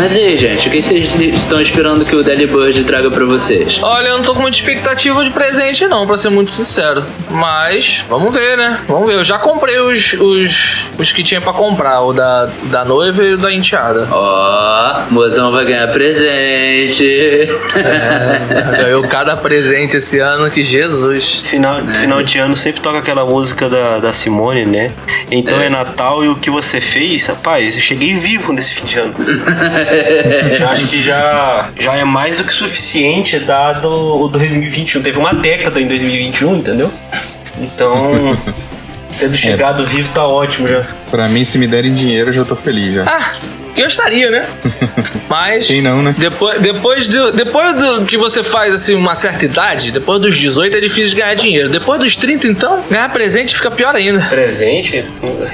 [0.00, 3.78] Mas e aí, gente, o que vocês estão esperando que o Delibird traga pra vocês?
[3.82, 7.04] Olha, eu não tô com muita expectativa de presente, não, pra ser muito sincero.
[7.28, 8.80] Mas, vamos ver, né?
[8.88, 9.16] Vamos ver.
[9.16, 13.34] Eu já comprei os, os, os que tinha pra comprar, o da, da noiva e
[13.34, 14.08] o da enteada.
[14.10, 17.46] Ó, mozão vai ganhar presente.
[18.80, 21.44] Ganhou cada presente esse ano que Jesus.
[21.44, 24.90] Final, final de ano sempre toca aquela música da, da Simone, né?
[25.30, 25.68] Então é.
[25.68, 29.14] Natal e o que você fez, rapaz, eu cheguei vivo nesse fim de ano.
[30.58, 35.02] Já acho que já, já é mais do que suficiente dado o 2021.
[35.02, 36.92] Teve uma década em 2021, entendeu?
[37.58, 38.36] Então,
[39.18, 40.86] tendo chegado vivo tá ótimo já.
[41.10, 43.04] Pra mim, se me derem dinheiro, eu já tô feliz já.
[43.06, 43.32] Ah,
[43.76, 44.46] gostaria, né?
[45.28, 45.66] Mas.
[45.66, 46.14] Quem não, né?
[46.16, 50.76] Depois, depois, do, depois do que você faz assim, uma certa idade, depois dos 18
[50.76, 51.68] é difícil de ganhar dinheiro.
[51.68, 54.22] Depois dos 30, então, ganhar presente fica pior ainda.
[54.28, 55.04] Presente?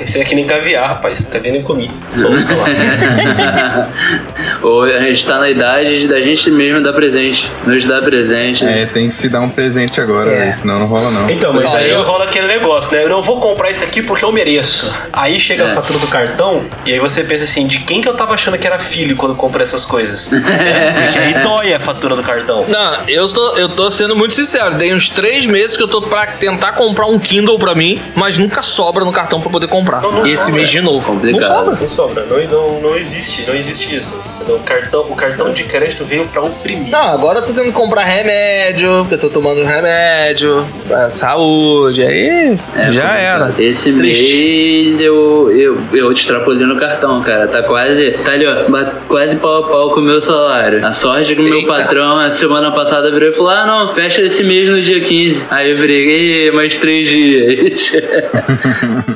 [0.03, 1.25] Isso é que nem caviar, rapaz.
[1.25, 1.91] Caviar nem comi.
[2.17, 2.47] Só os
[4.63, 7.51] Ou a gente tá na idade da gente mesmo dar presente.
[7.67, 8.65] Nos dar presente.
[8.65, 10.39] É, tem que se dar um presente agora, É.
[10.47, 10.53] né?
[10.53, 11.29] senão não rola não.
[11.31, 13.05] Então, mas Ó, aí eu- rola aquele negócio, né?
[13.05, 14.93] Eu não vou comprar isso aqui porque eu mereço.
[15.13, 15.71] Aí chega a É.
[15.71, 18.67] fatura do cartão e aí você pensa assim, de quem que eu tava achando que
[18.67, 20.31] era filho quando comprei essas coisas?
[20.67, 22.65] É, Porque aí dói a fatura do cartão.
[22.69, 24.75] Não, eu tô, eu tô sendo muito sincero.
[24.77, 28.39] Dei uns três meses que eu tô pra tentar comprar um Kindle pra mim, mas
[28.39, 30.01] nunca sobra no cartão pra poder comprar.
[30.01, 30.55] Não, não Esse sobra.
[30.55, 31.13] mês de novo.
[31.13, 31.41] Complicado.
[31.41, 31.79] Não sobra.
[31.81, 34.21] Não sobra, não, não, não existe, não existe isso.
[34.49, 36.91] O cartão, o cartão de crédito veio pra oprimir.
[36.91, 42.03] Não, agora eu tô tendo que comprar remédio, porque eu tô tomando remédio, pra saúde,
[42.03, 43.53] aí É, já era.
[43.59, 44.23] Esse Triste.
[44.23, 47.47] mês eu, eu, eu extrapolei no cartão, cara.
[47.49, 47.96] Tá quase.
[48.25, 48.65] Tá ali, ó.
[49.07, 50.85] Quase pau a pau com o meu salário.
[50.85, 53.89] A sorte é que o meu patrão, a semana passada, virou e falou: Ah, não,
[53.89, 55.47] fecha esse mês no dia 15.
[55.51, 57.93] Aí eu virei, "Ih, mais três dias.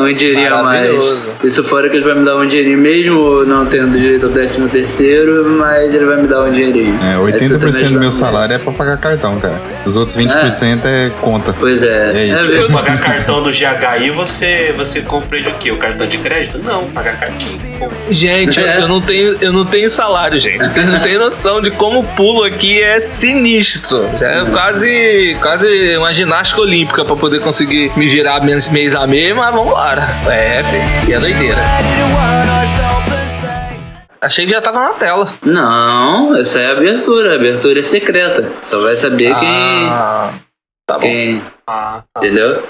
[0.00, 0.90] um dinheirinho a mais.
[1.44, 4.68] Isso fora que ele vai me dar um dinheirinho, mesmo não tendo direito ao décimo
[4.68, 6.98] terceiro, mas ele vai me dar um dinheirinho.
[7.02, 9.60] É, Essa 80% também do meu salário é pra pagar cartão, cara.
[9.86, 11.54] Os outros 20% é, conta.
[11.58, 12.12] Pois é.
[12.14, 12.50] É isso.
[12.50, 12.72] mesmo.
[12.76, 15.70] Pagar cartão do GHI, você, você compra de o quê?
[15.72, 16.58] O cartão de crédito?
[16.58, 17.58] Não, pagar cartinha.
[17.78, 18.80] Pô, Gente, eu- É.
[18.82, 20.58] eu, não tenho, eu não tenho salário, gente.
[20.64, 24.08] Vocês não têm noção de como o pulo aqui é sinistro.
[24.18, 29.06] Já é quase, quase uma ginástica olímpica pra poder conseguir me virar mês mês a
[29.06, 29.54] mês, mas
[29.94, 30.02] vambora.
[30.32, 30.62] É.
[31.08, 31.58] E é doideira.
[34.22, 35.32] Achei que já tava na tela.
[35.42, 37.32] Não, essa é a abertura.
[37.32, 38.52] A abertura é secreta.
[38.60, 40.30] Só vai saber Ah,
[40.86, 41.00] tá bom.
[41.00, 41.38] quem.
[41.40, 41.44] quem.
[41.66, 42.20] Ah, tá.
[42.20, 42.66] Entendeu?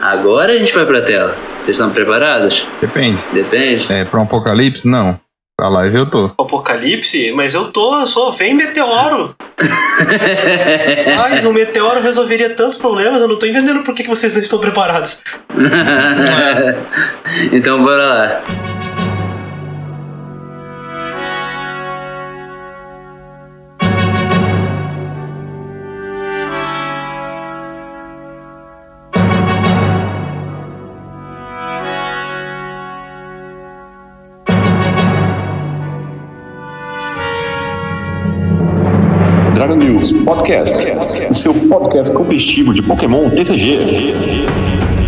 [0.00, 1.36] Agora a gente vai pra tela.
[1.60, 2.66] Vocês estão preparados?
[2.80, 3.22] Depende.
[3.32, 3.86] Depende.
[3.92, 5.18] É, pra um apocalipse, não.
[5.60, 6.30] Pra live eu tô.
[6.38, 7.32] Apocalipse?
[7.32, 9.36] Mas eu tô, eu só vem meteoro.
[11.18, 14.40] Mas um meteoro resolveria tantos problemas, eu não tô entendendo por que, que vocês não
[14.40, 15.22] estão preparados.
[17.52, 18.42] então bora lá.
[40.30, 40.76] Podcast,
[41.28, 44.99] o seu podcast competitivo de Pokémon TCG.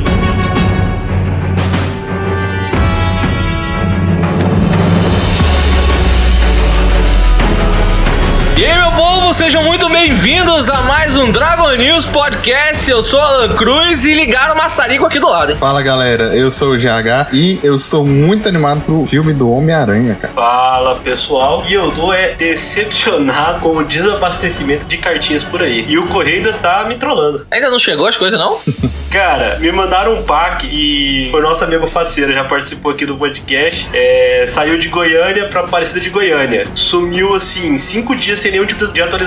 [9.33, 12.91] Povo, sejam muito bem-vindos a mais um Dragon News Podcast.
[12.91, 15.59] Eu sou Alan Cruz e ligaram o maçarico aqui do lado, hein?
[15.59, 20.15] Fala galera, eu sou o GH e eu estou muito animado pro filme do Homem-Aranha,
[20.15, 20.35] cara.
[20.35, 25.85] Fala pessoal, e eu tô é decepcionado com o desabastecimento de cartinhas por aí.
[25.89, 27.47] E o correio ainda tá me trollando.
[27.51, 28.61] Ainda não chegou as coisas, não?
[29.11, 33.87] Cara, me mandaram um pack e foi nosso amigo Faceiro, já participou aqui do podcast.
[33.93, 36.67] É, saiu de Goiânia pra Aparecida de Goiânia.
[36.75, 39.22] Sumiu assim, cinco dias sem nenhum tipo de atualização.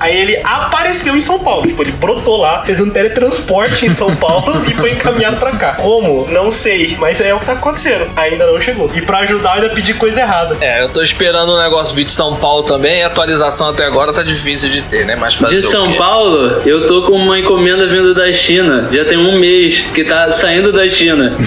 [0.00, 1.66] Aí ele apareceu em São Paulo.
[1.66, 5.72] Tipo, ele brotou lá, fez um teletransporte em São Paulo e foi encaminhado pra cá.
[5.74, 6.26] Como?
[6.30, 8.06] Não sei, mas é o que tá acontecendo.
[8.16, 8.90] Ainda não chegou.
[8.94, 10.56] E pra ajudar, eu ainda pedi coisa errada.
[10.60, 13.00] É, eu tô esperando um negócio vir de São Paulo também.
[13.00, 15.16] E a atualização até agora tá difícil de ter, né?
[15.16, 15.98] Mas fazer De o São quê?
[15.98, 18.88] Paulo, eu tô com uma encomenda vindo da China.
[18.92, 21.32] Já tem um mês que tá saindo da China.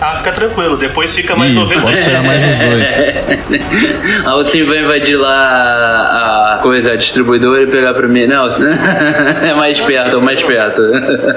[0.00, 0.76] Ah, fica tranquilo.
[0.76, 2.22] Depois fica mais Ih, 90 pode dias.
[2.24, 2.96] mais os dois.
[4.26, 8.26] A Alcim vai invadir lá a, coisa, a distribuidora e pegar pra mim.
[8.26, 8.48] Não,
[9.46, 10.82] é mais perto, é mais perto.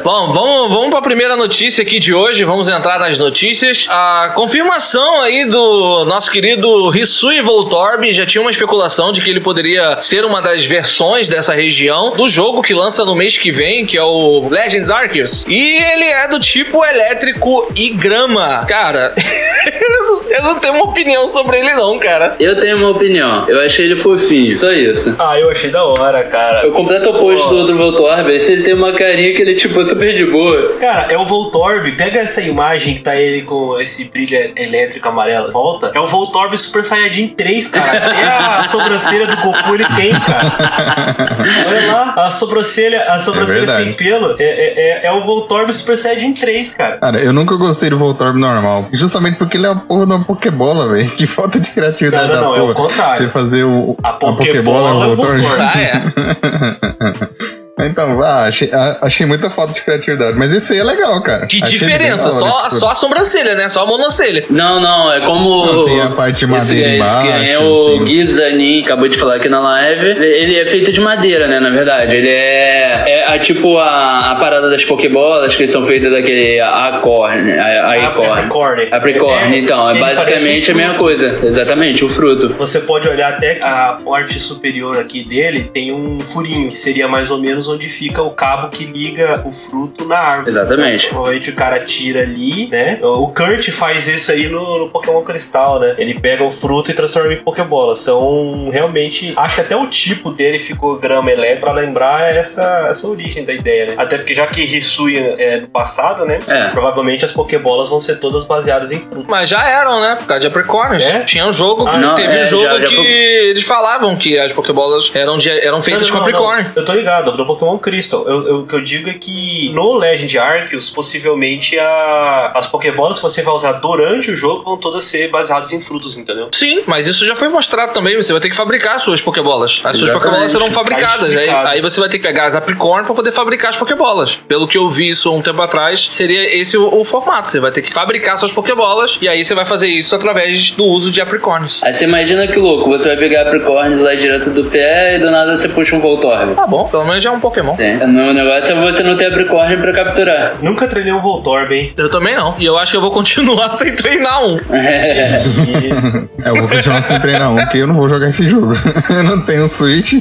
[0.04, 2.44] Bom, vamos, vamos pra primeira notícia aqui de hoje.
[2.44, 3.86] Vamos entrar nas notícias.
[3.90, 8.12] A confirmação aí do nosso querido Hisui Voltorb.
[8.12, 12.28] Já tinha uma especulação de que ele poderia ser uma das versões dessa região do
[12.28, 15.46] jogo que lança no mês que vem, que é o Legends Arceus.
[15.48, 18.66] E ele é do tipo elétrico e grama.
[18.68, 19.14] Cara,
[20.30, 22.36] eu não tenho uma opinião sobre ele não, cara.
[22.40, 23.48] Eu tenho uma opinião.
[23.48, 25.16] Eu achei ele fofinho, só isso.
[25.18, 26.68] Ah, eu achei da hora, cara.
[26.68, 29.84] O completo oposto do outro Voltorb, esse ele tem uma carinha que ele é tipo
[29.86, 30.74] super de boa.
[30.80, 31.92] Cara, é o Voltorb.
[31.94, 35.52] Pega essa imagem que tá ele com esse brilho elétrico amarelo.
[35.52, 35.92] Volta.
[35.94, 37.98] É o Voltorb Super Saiyajin 3, cara.
[38.06, 38.28] Até
[38.60, 41.38] a sobrancelha do Goku ele tem, cara.
[41.68, 43.84] Olha lá, a sobrancelha, a sobrancelha verdade.
[43.84, 46.98] sem pelo é, é, é, é o Voltorb Super Saiyajin 3, cara.
[46.98, 48.88] Cara, eu nunca gostei do Voltorb normal.
[48.92, 51.10] Justamente porque ele é porra uma Pokébola, velho.
[51.12, 52.90] Que falta de criatividade Não, não, da não, é o porra.
[52.90, 53.22] contrário.
[53.26, 55.42] Você fazer o, A Pokébola é o Voltorb.
[55.42, 55.62] Voltorb.
[55.62, 57.56] Ah, é.
[57.78, 60.38] Então, ah, achei, ah, achei muita falta de criatividade.
[60.38, 61.46] Mas esse aí é legal, cara.
[61.46, 63.68] Que Achei diferença, só, só a sobrancelha, né?
[63.68, 64.46] Só a monocelha.
[64.50, 65.66] Não, não, é como.
[65.66, 69.18] Não, tem a parte de madeira esse, embaixo, Esse é o tem- Gizanin, acabou de
[69.18, 70.08] falar aqui na live.
[70.08, 71.60] Ele é feito de madeira, né?
[71.60, 72.16] Na verdade.
[72.16, 73.04] Ele é.
[73.08, 77.52] É, a, tipo a, a parada das Pokébolas, que são feitas daquele Acorn.
[77.60, 78.32] A, a Acorn.
[78.32, 78.88] Apricorn.
[78.90, 79.90] Apricorn, É, então.
[79.90, 81.40] É basicamente um a mesma coisa.
[81.44, 82.56] Exatamente, o fruto.
[82.58, 87.30] Você pode olhar até a parte superior aqui dele, tem um furinho, que seria mais
[87.30, 90.52] ou menos onde fica o cabo que liga o fruto na árvore.
[90.52, 91.12] Exatamente.
[91.12, 93.00] Normalmente o cara tira ali, né?
[93.02, 95.96] O Kurt faz isso aí no, no Pokémon Cristal, né?
[95.98, 97.96] Ele pega o fruto e transforma em Pokébola.
[97.96, 99.34] São realmente.
[99.38, 103.54] Acho que até o tipo dele ficou grama elétrica pra lembrar essa, essa origem da
[103.54, 103.94] ideia, né?
[103.98, 106.40] Até porque já que Hisui é do passado, né?
[106.48, 106.70] É.
[106.70, 109.26] Provavelmente as Pokébolas vão ser todas baseadas em fruto.
[109.30, 110.16] Mas já eram, né?
[110.16, 111.04] Por causa de Apricorns.
[111.04, 111.20] É?
[111.24, 114.16] Tinha um jogo, Ah, não, teve é, um jogo já- já que foi- eles falavam
[114.16, 116.72] que as Pokébolas eram, de- eram feitas Não, com não, não, Apricorn.
[116.76, 118.26] Eu tô ligado, do Pokémon Crystal.
[118.28, 123.18] Eu, eu- o que eu digo é que no Legend Arceus, possivelmente a- as Pokébolas
[123.18, 126.50] que você vai usar durante o jogo vão todas ser baseadas em frutos, entendeu?
[126.52, 128.16] Sim, mas isso já foi mostrado também.
[128.16, 129.82] Você vai ter que fabricar as suas Pokébolas.
[129.84, 130.14] As suas Exatamente.
[130.24, 131.36] Pokébolas serão Tá fabricadas.
[131.36, 134.36] Aí, aí você vai ter que pegar as Apricorn pra poder fabricar as Pokébolas.
[134.36, 137.50] Pelo que eu vi isso um tempo atrás, seria esse o, o formato.
[137.50, 140.84] Você vai ter que fabricar suas Pokébolas e aí você vai fazer isso através do
[140.86, 141.82] uso de Apricorns.
[141.84, 145.30] Aí você imagina que louco, você vai pegar Apricorns lá direto do pé e do
[145.32, 146.56] nada você puxa um Voltorb.
[146.56, 147.76] Tá bom, pelo menos já é um Pokémon.
[147.76, 147.98] Tem.
[148.02, 150.56] O negócio é você não ter Apricorn pra capturar.
[150.62, 151.94] Nunca treinei um Voltorb, hein?
[151.96, 152.56] Eu também não.
[152.58, 154.56] E eu acho que eu vou continuar sem treinar um.
[154.56, 156.28] Isso.
[156.44, 158.74] É, eu vou continuar sem treinar um, porque eu não vou jogar esse jogo.
[159.10, 160.14] eu não tenho Switch,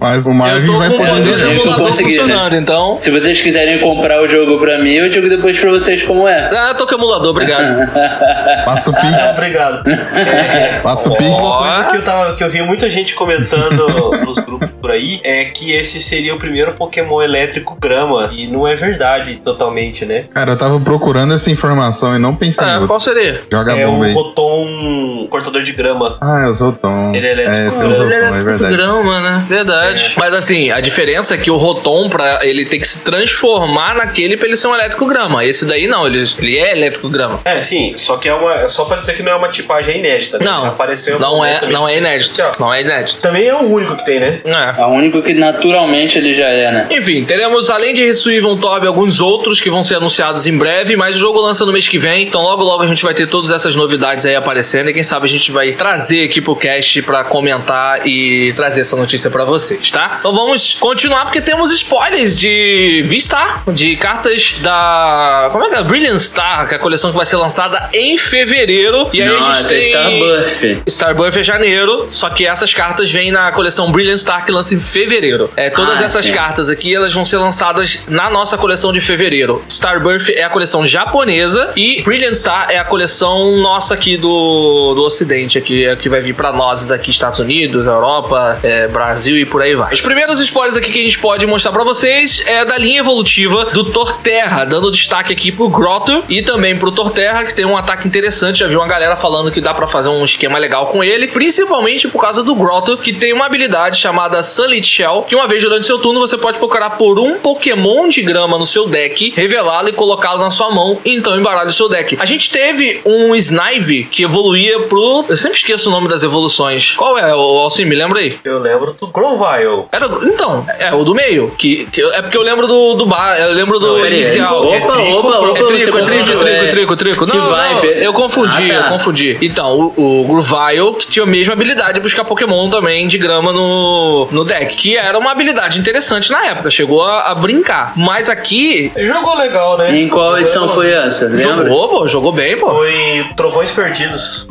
[0.00, 1.52] mas o Marvin tô vai com o poder eu jogar.
[1.52, 2.08] emulador consegui, né?
[2.22, 2.98] funcionando, então.
[3.00, 6.48] Se vocês quiserem comprar o jogo pra mim, eu digo depois pra vocês como é.
[6.52, 7.90] Ah, eu tô com o emulador, obrigado.
[8.64, 9.88] Passa o Ah, Pix, obrigado.
[9.90, 11.30] É, passa o Pix.
[11.42, 13.88] Uma coisa que eu, tava, que eu vi muita gente comentando
[14.24, 18.30] nos grupos por aí é que esse seria o primeiro Pokémon elétrico grama.
[18.32, 20.24] E não é verdade totalmente, né?
[20.34, 23.40] Cara, eu tava procurando essa informação e não pensei em Ah, qual seria?
[23.50, 24.12] Joga é bomba o aí.
[24.12, 26.16] Rotom cortador de grama.
[26.20, 27.12] Ah, sou o Tom.
[27.14, 27.94] Ele é elétrico, É, tem né?
[27.94, 28.76] o Zoltão, Ele é é tipo verdade.
[28.76, 29.44] grama, né?
[29.48, 30.12] Verdade.
[30.16, 34.36] Mas assim, a diferença é que o Rotom, pra ele ter que se transformar naquele
[34.36, 35.44] pra ele ser um elétrico grama.
[35.44, 37.40] Esse daí não, ele, ele é elétrico grama.
[37.44, 38.68] É, sim, só que é uma.
[38.68, 40.38] Só pra dizer que não é uma tipagem inédita.
[40.38, 40.44] né?
[40.44, 42.42] Não, Apareceu não é, não é inédito.
[42.58, 43.20] Não é inédito.
[43.20, 44.40] Também é o único que tem, né?
[44.44, 44.80] É.
[44.80, 46.86] A único que naturalmente ele já é, né?
[46.90, 50.96] Enfim, teremos além de e Von Tob alguns outros que vão ser anunciados em breve,
[50.96, 53.26] mas o jogo lança no mês que vem, então logo logo a gente vai ter
[53.26, 57.00] todas essas novidades aí aparecendo e quem sabe a gente vai trazer aqui pro cast
[57.02, 60.16] pra comentar e trazer essa notícia pra vocês, tá?
[60.20, 65.82] Então vamos continuar porque temos spoilers de V-Star, de cartas da como é que é?
[65.82, 69.08] Brilliant Star, que é a coleção que vai ser lançada em fevereiro.
[69.12, 70.82] E aí a Nossa, gente tem Starbuff.
[70.86, 74.80] Starbuff é janeiro, só que essas cartas vêm na coleção Brilliant Star que lança em
[74.80, 75.50] fevereiro.
[75.56, 76.32] É, todas Ah, essas sim.
[76.32, 79.64] cartas aqui, elas vão ser lançadas na nossa coleção de fevereiro.
[79.68, 85.02] Starbuff é a coleção japonesa e Brilliant Star é a coleção nossa aqui do, do
[85.02, 89.44] ocidente, aqui, é que vai vir pra nós aqui, Estados Unidos, Europa, é, Brasil e
[89.44, 89.92] por aí vai.
[89.92, 93.66] Os primeiros spoilers aqui que a gente pode mostrar pra vocês é da linha evolutiva
[93.66, 98.06] do Torterra, dando destaque aqui pro Grotto e também pro Torterra, que tem um ataque
[98.06, 98.60] interessante.
[98.60, 102.08] Já vi uma galera falando que dá pra fazer um esquema legal com ele, principalmente
[102.08, 105.86] por causa do Grotto, que tem uma habilidade chamada Sunlit Shell, que uma vez durante
[105.86, 109.92] seu turno você pode procurar por um Pokémon de grama no seu deck, revelá-lo e
[109.92, 112.16] colocá-lo na sua mão, e então embaralha o seu deck.
[112.20, 115.24] A gente teve um Snive que evoluía pro.
[115.28, 116.92] Eu sempre esqueço o nome das evoluções.
[116.96, 117.84] Qual é, o Alcim?
[117.84, 118.38] Me lembra aí?
[118.44, 119.84] Eu lembro do Grovile.
[119.92, 121.52] Era, então, é o do meio.
[121.58, 124.60] Que, que- é porque eu lembro do, do bar, eu lembro do Não, é inicial.
[124.60, 126.66] trico, É Opa, trico, opa, opa, é trico, confundiu, trico, trico, é.
[126.66, 127.26] trico, trico.
[127.26, 128.86] Se Não, não, pe- eu confundi, Ah, tá.
[128.86, 129.38] eu confundi.
[129.42, 133.52] Então, o, o Grovile, que tinha a mesma habilidade de buscar Pokémon também de grama
[133.52, 135.89] no, no deck, que era uma habilidade interessante
[136.30, 137.92] na época, chegou a, a brincar.
[137.96, 139.96] Mas aqui, Jogou legal, né?
[139.96, 141.24] Em qual edição foi essa?
[141.26, 141.38] Lembra?
[141.38, 142.70] jogou, pô, jogou bem, pô.
[142.70, 144.46] Foi Trovões Perdidos.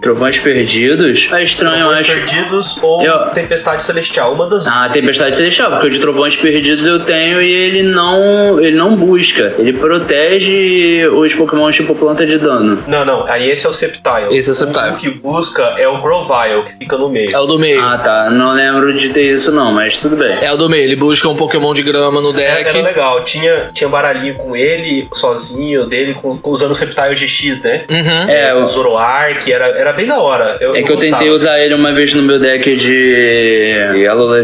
[0.00, 1.28] Trovões Perdidos?
[1.32, 2.12] É estranho, eu Trovões acho.
[2.12, 4.32] Perdidos ou Eu- Tempestade Celestial.
[4.32, 4.92] Uma das Ah, duas.
[4.92, 9.54] Tempestade Celestial, porque o de Trovões Perdidos eu tenho e ele não, ele não busca.
[9.58, 12.82] Ele protege os Pokémon tipo planta de dano.
[12.86, 13.26] Não, não.
[13.28, 14.36] Aí esse é o Sceptile.
[14.36, 14.90] Esse é o Sceptile.
[14.90, 17.34] O que busca é o Grovile, que fica no meio.
[17.34, 17.82] É o do meio.
[17.82, 18.30] Ah, tá.
[18.30, 20.36] Não lembro de ter isso não, mas tudo bem.
[20.40, 22.68] É o do meio, ele busca um Pokémon de grama no deck.
[22.68, 23.22] era legal.
[23.24, 27.84] Tinha, tinha baralhinho com ele, sozinho, dele, com, usando o Sceptile GX, né?
[27.90, 28.30] Uhum.
[28.30, 30.56] É, O o- Zoroark, era, era bem da hora.
[30.60, 34.40] Eu, é que eu tentei usar ele uma vez no meu deck de Alolan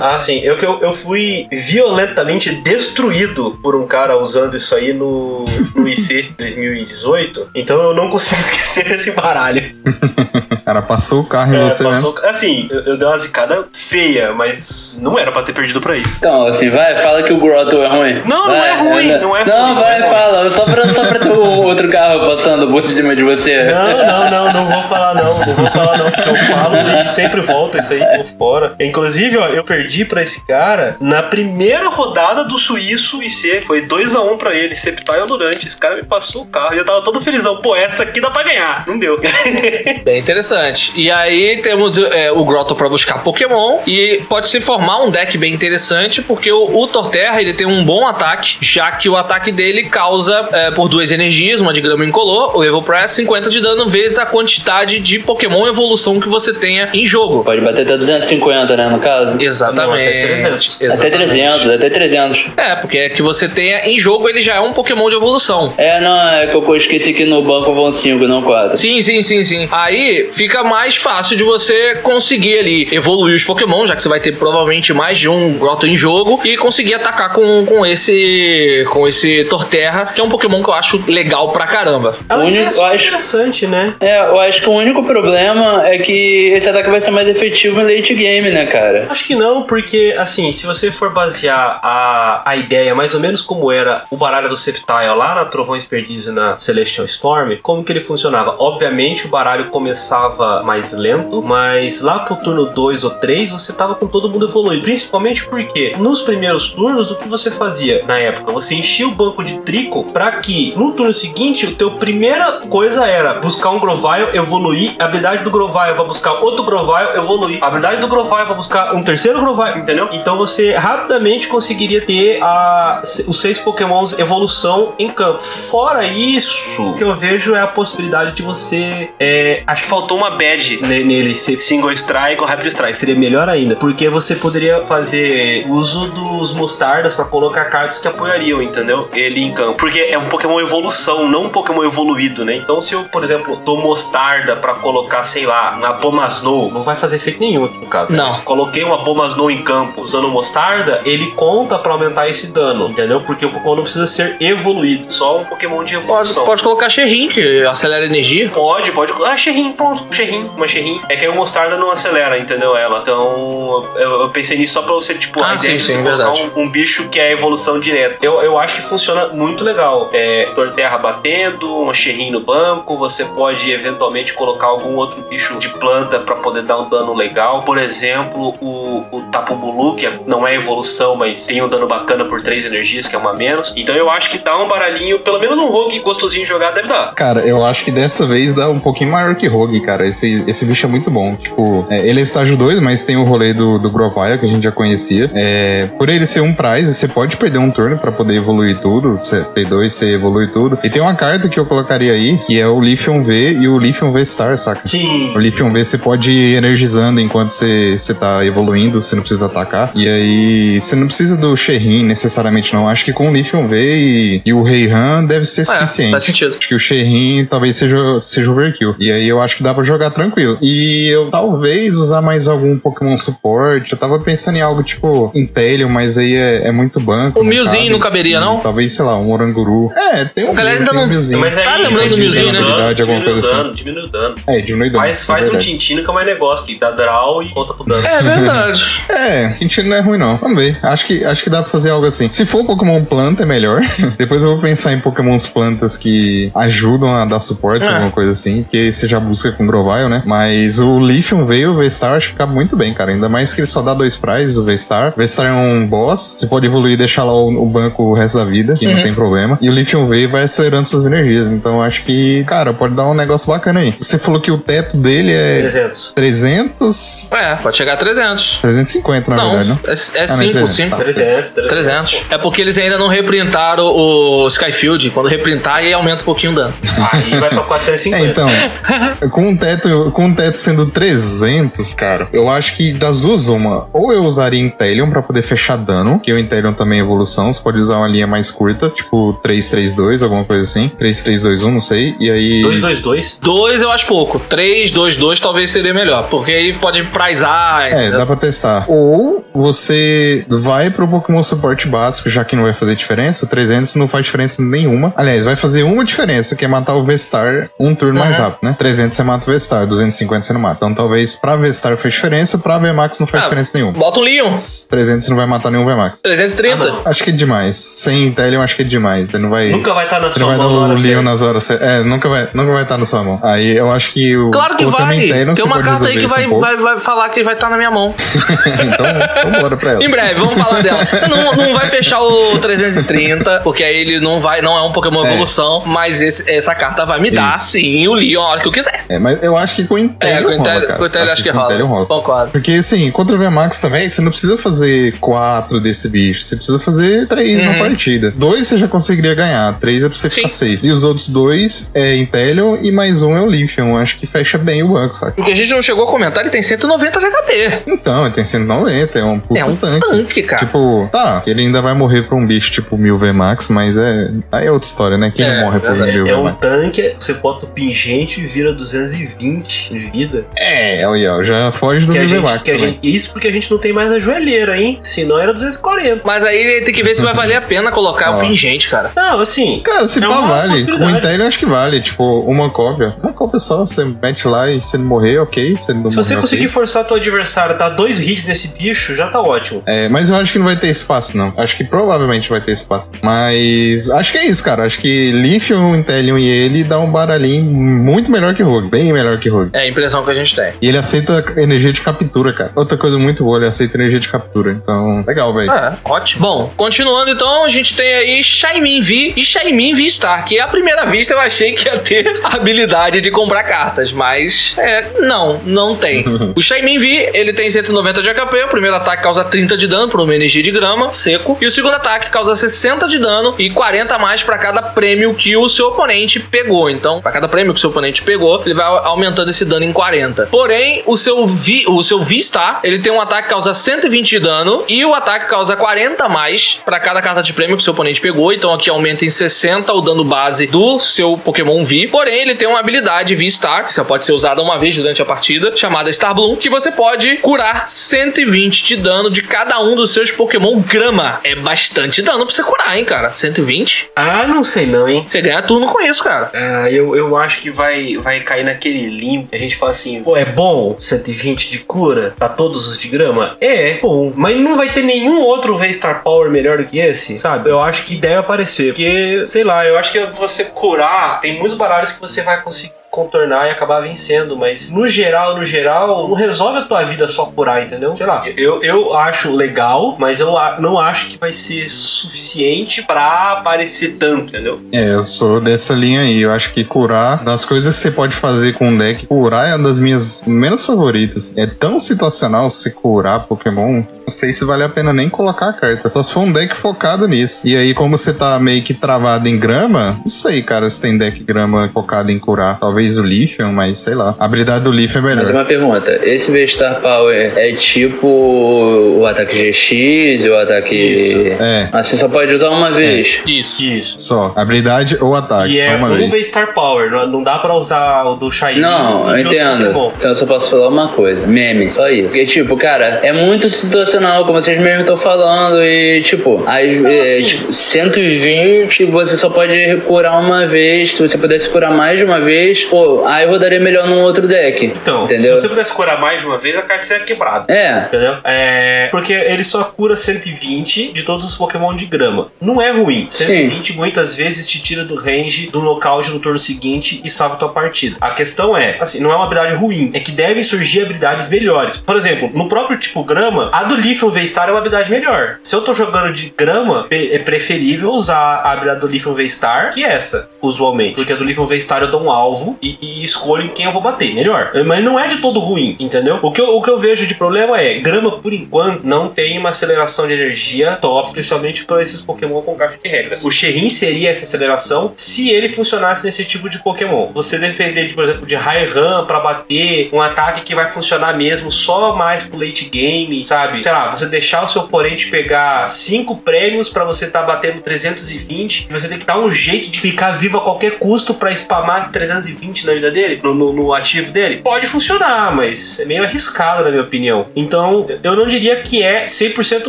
[0.00, 0.40] Ah, sim.
[0.42, 6.32] Eu, eu, eu fui violentamente destruído por um cara usando isso aí no, no IC
[6.36, 7.48] 2018.
[7.58, 9.70] Então eu não consigo esquecer desse baralho.
[10.50, 12.12] O cara passou o carro em É, você mesmo.
[12.12, 15.96] passou- assim, eu, eu dei uma zicada feia, mas não era pra ter perdido pra
[15.96, 16.16] isso.
[16.18, 18.22] Então, assim, vai, fala que o Grotto é ruim.
[18.26, 20.50] Não, não Vai, é ruim, não é Não, ruim, vai, não é fala.
[20.50, 23.64] Só pra, só pra ter um outro carro passando por cima de você.
[23.64, 27.08] Não, não, não, não vou falar não, não vou falar não, porque eu falo e
[27.08, 28.74] sempre volta isso aí, tô fora.
[28.80, 34.36] Inclusive, ó, eu perdi pra esse cara na primeira rodada do Suíço IC, foi 2x1
[34.36, 37.60] pra ele, Septile durante, esse cara me passou o carro e eu tava todo felizão,
[37.60, 39.20] pô, essa aqui dá pra ganhar, não deu.
[40.04, 40.92] Bem interessante.
[40.96, 45.36] E aí temos é, o Grotto pra buscar Pokémon e pode se formar um deck
[45.36, 49.52] bem interessante porque o, o Torterra ele tem um bom ataque, já que o ataque
[49.52, 53.60] dele causa é, por duas energias, uma de grama incolor, o Evo Press, 50 de
[53.60, 57.44] dano vezes a quantidade de Pokémon evolução que você tenha em jogo.
[57.44, 59.36] Pode bater até 250, né, no caso?
[59.40, 59.86] Exatamente.
[59.86, 60.74] Não, até 300.
[60.76, 61.16] Até Exatamente.
[61.18, 62.46] 300, até 300.
[62.56, 65.72] É, porque é que você tenha em jogo ele já é um Pokémon de evolução.
[65.76, 68.76] É, não, é que eu esqueci que no banco vão 5, não 4.
[68.76, 69.68] Sim, sim, sim, sim.
[69.70, 74.20] Aí fica mais fácil de você conseguir ali evoluir os Pokémon, já que você vai
[74.20, 79.06] ter provavelmente mais de um Grotto em jogo e conseguir atacar com, com esse com
[79.08, 82.16] esse Torterra, que é um Pokémon que eu acho legal pra caramba.
[82.28, 83.94] Ela O único- é eu acho- interessante, né?
[84.00, 87.80] É, eu acho que o único problema é que esse ataque vai ser mais efetivo
[87.80, 89.06] em late game, né, cara?
[89.10, 93.40] Acho que não, porque, assim, se você for basear a, a ideia mais ou menos
[93.40, 97.82] como era o baralho do Sceptile lá na Trovões Perdidos e na Celestial Storm, como
[97.82, 98.56] que ele funcionava?
[98.58, 103.94] Obviamente o baralho começava mais lento, mas lá pro turno 2 ou 3 você tava
[103.94, 104.82] com todo mundo evoluído.
[104.82, 108.52] Principalmente porque nos primeiros turnos, o que você fazia na época?
[108.52, 113.06] Você enchia o banco de trico para que no turno seguinte, o teu primeira coisa
[113.06, 114.57] era buscar um Grovile, evoluir,
[114.98, 118.94] a habilidade do Grovile para buscar outro Grovile, evoluir, a habilidade do Grovile para buscar
[118.94, 120.08] um terceiro Grovile, entendeu?
[120.12, 125.40] Então você rapidamente conseguiria ter a, os seis Pokémons evolução em campo.
[125.42, 129.10] Fora isso, o que eu vejo é a possibilidade de você.
[129.18, 133.48] é, acho que faltou uma badge ne- nele, single strike ou rapid strike, seria melhor
[133.48, 139.08] ainda, porque você poderia fazer uso dos mostardas para colocar cartas que apoiariam, entendeu?
[139.12, 139.74] Ele em campo.
[139.78, 142.54] Porque é um Pokémon evolução, não um Pokémon evoluído, né?
[142.56, 146.96] Então se eu, por exemplo, dou mostarda para colocar, sei lá, na Bomasnow, não vai
[146.96, 148.10] fazer efeito nenhum aqui no caso.
[148.12, 148.18] né?
[148.18, 148.32] Não.
[148.32, 153.20] Se coloquei uma Bomasnow em campo usando mostarda, ele conta para aumentar esse dano, entendeu?
[153.20, 156.44] Porque o Pokémon não precisa ser evoluído, só um Pokémon de Pode, evolução.
[156.44, 158.48] pode colocar Xerrin, que acelera a energia.
[158.50, 159.12] Pode, pode.
[159.24, 160.06] Ah, Xerrin, pronto.
[160.14, 161.00] Xerrin, uma Xerrin.
[161.08, 162.76] É que aí o Mostarda não acelera, entendeu?
[162.76, 162.98] Ela.
[163.00, 166.02] Então, eu, eu pensei nisso só pra você, tipo, Ah, a ideia sim, de sim,
[166.02, 168.16] colocar um, um bicho que é evolução direta.
[168.22, 170.08] Eu, eu acho que funciona muito legal.
[170.12, 175.68] É, Torterra batendo, uma Xerrin no banco, você pode eventualmente colocar algum outro bicho de
[175.68, 177.62] planta pra poder dar um dano legal.
[177.64, 181.86] Por exemplo, o, o Tapu Bulu, que é- não é evolução, mas tem um dano
[181.86, 183.72] bacana por três energias, que é uma menos.
[183.76, 186.88] Então eu acho que dá um baralhinho, pelo menos um rogue gostosinho de jogar deve
[186.88, 187.12] dar.
[187.14, 190.06] Cara, eu acho que dessa vez dá um pouquinho maior que Rogue, cara.
[190.06, 191.34] Esse, esse bicho é muito bom.
[191.36, 194.48] Tipo, é, ele é estágio 2, mas tem o rolê do, do Grovile, que a
[194.48, 195.30] gente já conhecia.
[195.34, 199.16] É, por ele ser um prize, você pode perder um turno pra poder evoluir tudo.
[199.16, 200.78] Você tem dois, você evolui tudo.
[200.84, 203.78] E tem uma carta que eu colocaria aí, que é o Lithium V e o
[203.78, 204.82] Lithium V Star, saca?
[204.84, 205.32] Sim.
[205.34, 209.46] O Lithium V você pode ir energizando enquanto você, você tá evoluindo, você não precisa
[209.46, 209.90] atacar.
[209.94, 212.88] E aí, você não precisa do Sherrin necessariamente, não.
[212.88, 216.10] Acho que com o Lithium V e, e o Reihan deve ser É, suficiente.
[216.10, 216.54] faz sentido.
[216.58, 218.94] Acho que o Sherrin talvez seja, seja overkill.
[218.98, 220.58] E aí eu acho que dá pra jogar tranquilo.
[220.60, 223.92] E eu talvez usar mais algum Pokémon suporte.
[223.92, 227.40] Eu tava pensando em algo tipo Intelion, mas aí é, é muito banco.
[227.40, 228.58] O Milzinho não caberia, não?
[228.60, 229.90] Talvez, sei lá, um Oranguru.
[229.94, 231.40] É, tem um, A galera ainda tem não- Milzinho.
[231.40, 232.58] Mas aí, Tá lembrando do Milzinho, né?
[232.58, 233.56] o dano, Habilidade, alguma coisa o assim.
[233.56, 234.34] dano, diminui o dano.
[234.46, 235.04] É, diminui dano.
[235.04, 235.66] Faz, é faz um verdade.
[235.70, 238.06] Tintino que é mais negócio, que dá draw e conta pro dano.
[238.06, 239.02] É verdade.
[239.08, 240.36] É, Quintino não é ruim, não.
[240.36, 240.78] Vamos ver.
[240.82, 242.28] Acho que, acho que dá pra fazer algo assim.
[242.30, 243.82] Se for Pokémon planta, é melhor.
[244.18, 247.88] Depois eu vou pensar em Pokémons plantas que ajudam a dar suporte, É.
[247.88, 248.64] alguma coisa assim.
[248.70, 250.22] Que você já busca com Grovyle, né?
[250.26, 253.10] Mas o Lithium veio, o V-Star, acho que fica muito bem, cara.
[253.12, 255.12] Ainda mais que ele só dá dois prizes, o V-Star.
[255.16, 256.36] O V-Star é um boss.
[256.38, 258.94] Você pode evoluir e deixar lá o, o banco o resto da vida, que Uhum.
[258.96, 259.58] não tem problema.
[259.60, 261.48] E o Lithium veio e vai acelerando suas energias.
[261.48, 263.94] Então acho que, cara, pode dar um negócio bacana aí.
[264.00, 266.12] Você falou que o teto dele é 300.
[266.14, 267.28] 300.
[267.30, 268.58] É, pode chegar a 300.
[268.60, 269.78] 350, na não, verdade, não?
[269.84, 270.90] é, é Ah, não, 5, 300, 5.
[270.90, 270.96] tá.
[270.96, 271.70] 300, 300.
[271.70, 272.24] 300.
[272.30, 275.10] É porque eles ainda não reprintaram o Skyfield.
[275.10, 276.74] Quando reprintar, aí aumenta um pouquinho o dano.
[277.12, 278.24] Aí vai pra É, 450.
[278.30, 283.48] então, com um teto, com um teto sendo 300, cara, eu acho que das duas
[283.48, 287.52] uma, ou eu usaria Intelion pra poder fechar dano, que o Intelion também é evolução,
[287.52, 292.14] você pode usar uma linha mais curta, tipo 332, alguma coisa assim, 3321, não sei,
[292.20, 293.38] e aí 222.
[293.42, 294.38] 2 eu acho pouco.
[294.38, 296.28] 3, 2, 2 talvez seria melhor.
[296.28, 297.82] Porque aí pode prizar.
[297.86, 298.18] É, entendeu?
[298.18, 298.84] dá pra testar.
[298.88, 303.46] Ou você vai pro Pokémon suporte básico, já que não vai fazer diferença.
[303.46, 305.12] 300 não faz diferença nenhuma.
[305.16, 308.44] Aliás, vai fazer uma diferença, que é matar o Vestar um turno mais Uhum.
[308.44, 308.76] rápido, né?
[308.78, 310.76] 300 você mata o Vestar, 250 você não mata.
[310.76, 313.92] Então talvez pra Vestar faz diferença, pra VMAX não faz Ah, diferença nenhuma.
[313.92, 314.54] Bota um Leon.
[314.90, 316.20] 300 você não vai matar nenhum VMAX.
[316.20, 316.74] 330.
[316.84, 317.00] Ah, não.
[317.04, 317.76] Acho que é demais.
[317.76, 319.30] Sem Intelion, acho que é demais.
[319.30, 319.70] Você não vai.
[319.70, 321.64] Nunca vai estar na Você não sua vai dar mão o hora Leon nas horas
[321.64, 321.88] certas.
[321.88, 323.40] É, nunca vai, nunca vai estar na sua mão.
[323.42, 324.50] Aí eu acho que o.
[324.50, 325.18] Claro que vai.
[325.54, 327.90] Tem uma carta aí que vai, um vai, vai falar que vai estar na minha
[327.90, 328.14] mão.
[328.66, 329.06] então,
[329.50, 330.04] então bora pra ela.
[330.04, 330.98] Em breve, vamos falar dela.
[331.28, 335.24] Não, não vai fechar o 330, porque aí ele não vai, não é um Pokémon
[335.24, 335.30] É.
[335.32, 337.66] evolução, mas esse- essa carta vai me dar Isso.
[337.72, 339.04] sim o Leon a hora que eu quiser.
[339.08, 340.98] É, mas eu acho que com o Intelion É, com o rola, Intel, cara.
[340.98, 341.78] com o Intel acho que o rola.
[341.82, 342.06] Rola.
[342.06, 342.50] Concordo.
[342.52, 346.42] Porque, assim, contra o VMAX também, você não precisa fazer quatro desse bicho.
[346.42, 347.78] Você precisa fazer três na Uhum.
[347.78, 348.32] partida.
[348.36, 349.78] Dois você já conseguiria ganhar.
[349.80, 350.36] Três é pra você Sim.
[350.36, 350.78] ficar safe.
[350.82, 353.96] E os outros dois é Intelion e mais um é o Lithium.
[353.96, 355.34] Acho que fecha bem o banco, sabe?
[355.40, 357.72] O que a gente não chegou a comentar, ele tem 190 de HP.
[357.86, 360.08] Então, ele tem 190, é um puta É um tanque.
[360.08, 360.64] tanque, cara.
[360.64, 364.30] Tipo, tá, ele ainda vai morrer pra um bicho tipo 1000 VMAX, mas é.
[364.50, 365.32] Aí é outra história, né?
[365.34, 366.12] Quem É, não morre por verdade.
[366.12, 366.58] 1000 É um VMAX?
[366.60, 370.46] tanque, você bota o pingente e vira 220 de vida.
[370.56, 372.90] É, olha, ó, já foge do Que a 1000 gente, VMAX que a também.
[373.02, 374.98] gente, isso porque a gente não tem mais a joelheira, hein?
[375.02, 376.22] Senão era 240.
[376.24, 379.10] Mas aí tem que ver se vai valer a pena colocar o pingente, cara.
[379.16, 379.80] Não, assim.
[379.84, 380.82] Cara, se É pá, vale.
[380.84, 381.10] O.
[381.10, 382.00] Intelion acho que vale.
[382.00, 383.16] Tipo, uma cópia.
[383.22, 383.78] Uma cópia só.
[383.78, 385.76] Você mete lá e se ele morrer, ok.
[385.76, 388.68] Se ele não Se morrer, você conseguir forçar teu adversário a dar dois hits nesse
[388.68, 389.82] bicho, já tá ótimo.
[389.86, 391.52] É, mas eu acho que não vai ter espaço, não.
[391.56, 393.10] Acho que provavelmente vai ter espaço.
[393.22, 394.84] Mas acho que é isso, cara.
[394.84, 398.88] Acho que Lithium, Intelion e ele dá um baralhinho muito melhor que Rogue.
[398.88, 399.70] Bem melhor que Rogue.
[399.72, 400.72] É a impressão que a gente tem.
[400.80, 402.72] E ele aceita energia de captura, cara.
[402.74, 404.72] Outra coisa muito boa, ele aceita energia de captura.
[404.72, 405.70] Então, legal, velho.
[405.70, 406.42] É, ótimo.
[406.42, 410.66] Bom, continuando então, a gente tem aí Shaimin V e Shaimin V Star, que à
[410.66, 415.60] primeira vista eu achei que ia ter a habilidade de comprar cartas, mas é, não,
[415.64, 416.24] não tem.
[416.54, 420.08] o Shaimin V, ele tem 190 de HP, o primeiro ataque causa 30 de dano
[420.08, 423.70] por uma energia de grama, seco, e o segundo ataque causa 60 de dano e
[423.70, 426.90] 40 a mais para cada prêmio que o seu oponente pegou.
[426.90, 429.92] Então, para cada prêmio que o seu oponente pegou, ele vai aumentando esse dano em
[429.92, 430.46] 40.
[430.46, 434.38] Porém, o seu V, o seu V-Star, ele tem um ataque que causa 120 de
[434.40, 437.84] dano e o ataque causa 40 a mais para cada carta de prêmio que o
[437.84, 438.52] seu oponente pegou.
[438.52, 442.08] Então aqui aumenta em 60 o dano base do seu Pokémon V.
[442.08, 445.24] Porém, ele tem uma habilidade V-Star, que só pode ser usada uma vez durante a
[445.24, 450.12] partida, chamada Star Bloom, que você pode curar 120 de dano de cada um dos
[450.12, 451.38] seus Pokémon grama.
[451.44, 453.32] É bastante dano pra você curar, hein, cara?
[453.32, 454.10] 120?
[454.16, 455.22] Ah, não sei não, hein?
[455.24, 456.50] Você ganha turno com isso, cara.
[456.52, 459.48] Ah, eu, eu acho que vai, vai cair naquele limbo.
[459.52, 463.56] A gente fala assim, pô, é bom 120 de cura pra todos os de grama?
[463.60, 467.70] É, bom, mas não vai ter nenhum outro V-Star Power melhor do que esse, sabe?
[467.70, 468.92] Eu acho que deve aparecer.
[468.92, 472.98] Porque, sei lá, eu acho que você curar, tem muitos baralhos que você vai conseguir
[473.18, 477.46] contornar e acabar vencendo, mas no geral, no geral, não resolve a tua vida só
[477.46, 478.14] curar, entendeu?
[478.14, 478.44] Sei lá.
[478.56, 484.16] Eu, eu acho legal, mas eu a- não acho que vai ser suficiente pra aparecer
[484.18, 484.80] tanto, entendeu?
[484.92, 486.42] É, eu sou dessa linha aí.
[486.42, 489.74] Eu acho que curar, das coisas que você pode fazer com o deck, curar é
[489.76, 491.54] uma das minhas menos favoritas.
[491.56, 494.02] É tão situacional se curar Pokémon.
[494.28, 496.10] Não sei se vale a pena nem colocar a carta.
[496.10, 497.66] Só se for um deck focado nisso.
[497.66, 501.16] E aí, como você tá meio que travado em grama, não sei, cara, se tem
[501.16, 502.78] deck grama focado em curar.
[502.78, 504.34] Talvez talvez o Lithium, mas sei lá.
[504.38, 505.36] A habilidade do Lithium é melhor.
[505.38, 510.94] Mas uma pergunta, esse V-Star Power é tipo o ataque GX, o ataque...
[510.94, 511.62] Isso.
[511.62, 513.40] É, você só pode usar uma vez.
[513.46, 513.82] Isso.
[513.82, 514.14] Isso.
[514.18, 514.52] só.
[514.56, 516.32] Habilidade ou ataque, E só é uma um vez.
[516.32, 520.12] V-Star Power, não, não dá pra usar o do Shiny Não, eu entendo.
[520.16, 521.46] Então eu só posso falar uma coisa.
[521.46, 522.24] Meme, só isso.
[522.28, 525.82] Porque, tipo, cara, é muito situacional, como vocês mesmos estão falando.
[525.82, 531.14] E, tipo, às vezes, assim- tipo, 120 você só pode curar uma vez.
[531.14, 534.48] Se você pudesse curar mais de uma vez, pô, aí eu rodaria melhor num outro
[534.48, 534.84] deck.
[534.84, 535.56] Então, entendeu?
[535.56, 537.72] se você pudesse curar mais de uma vez, a carta seria quebrada.
[537.72, 538.36] É, Entendeu?
[538.44, 539.08] É.
[539.10, 542.50] Porque ele só cura 120 de todos os Pokémon de grama.
[542.60, 543.26] Não é ruim.
[543.28, 547.68] 120 muitas vezes te tira do range do nocaute no turno seguinte e salva tua
[547.68, 548.16] partida.
[548.20, 550.10] A questão é, assim, não é uma habilidade ruim.
[550.14, 551.96] É que devem surgir habilidades melhores.
[551.96, 555.58] Por exemplo, no próprio tipo grama, a do Leafeon V-Star é uma habilidade melhor.
[555.62, 560.04] Se eu tô jogando de grama, é preferível usar a habilidade do Leafeon V-Star que
[560.04, 561.16] essa, usualmente.
[561.16, 563.92] Porque a do Leafeon V-Star eu dou um alvo e, e escolho em quem eu
[563.92, 564.72] vou bater melhor.
[564.86, 566.38] Mas não é de todo ruim, entendeu?
[566.42, 569.58] O que eu, o que eu vejo de problema é, grama por enquanto não tem
[569.58, 573.44] uma aceleração de energia top, especialmente para esses Pokémon com caixa de regras.
[573.44, 577.28] O Sherrin seria essa aceleração se ele funcionasse nesse tipo de Pokémon.
[577.28, 581.70] Você defender de, por exemplo, de Raihan para bater um ataque que vai funcionar mesmo
[581.70, 583.82] só mais pro late game, sabe?
[583.82, 588.88] Sei lá, você deixar o seu oponente pegar 5 prêmios para você tá batendo 320
[588.88, 592.10] e você tem que dar um jeito de ficar vivo a qualquer custo para spamar
[592.10, 596.22] 320 20 na vida dele, no, no, no ativo dele, pode funcionar, mas é meio
[596.22, 597.46] arriscado, na minha opinião.
[597.56, 599.88] Então, eu não diria que é 100%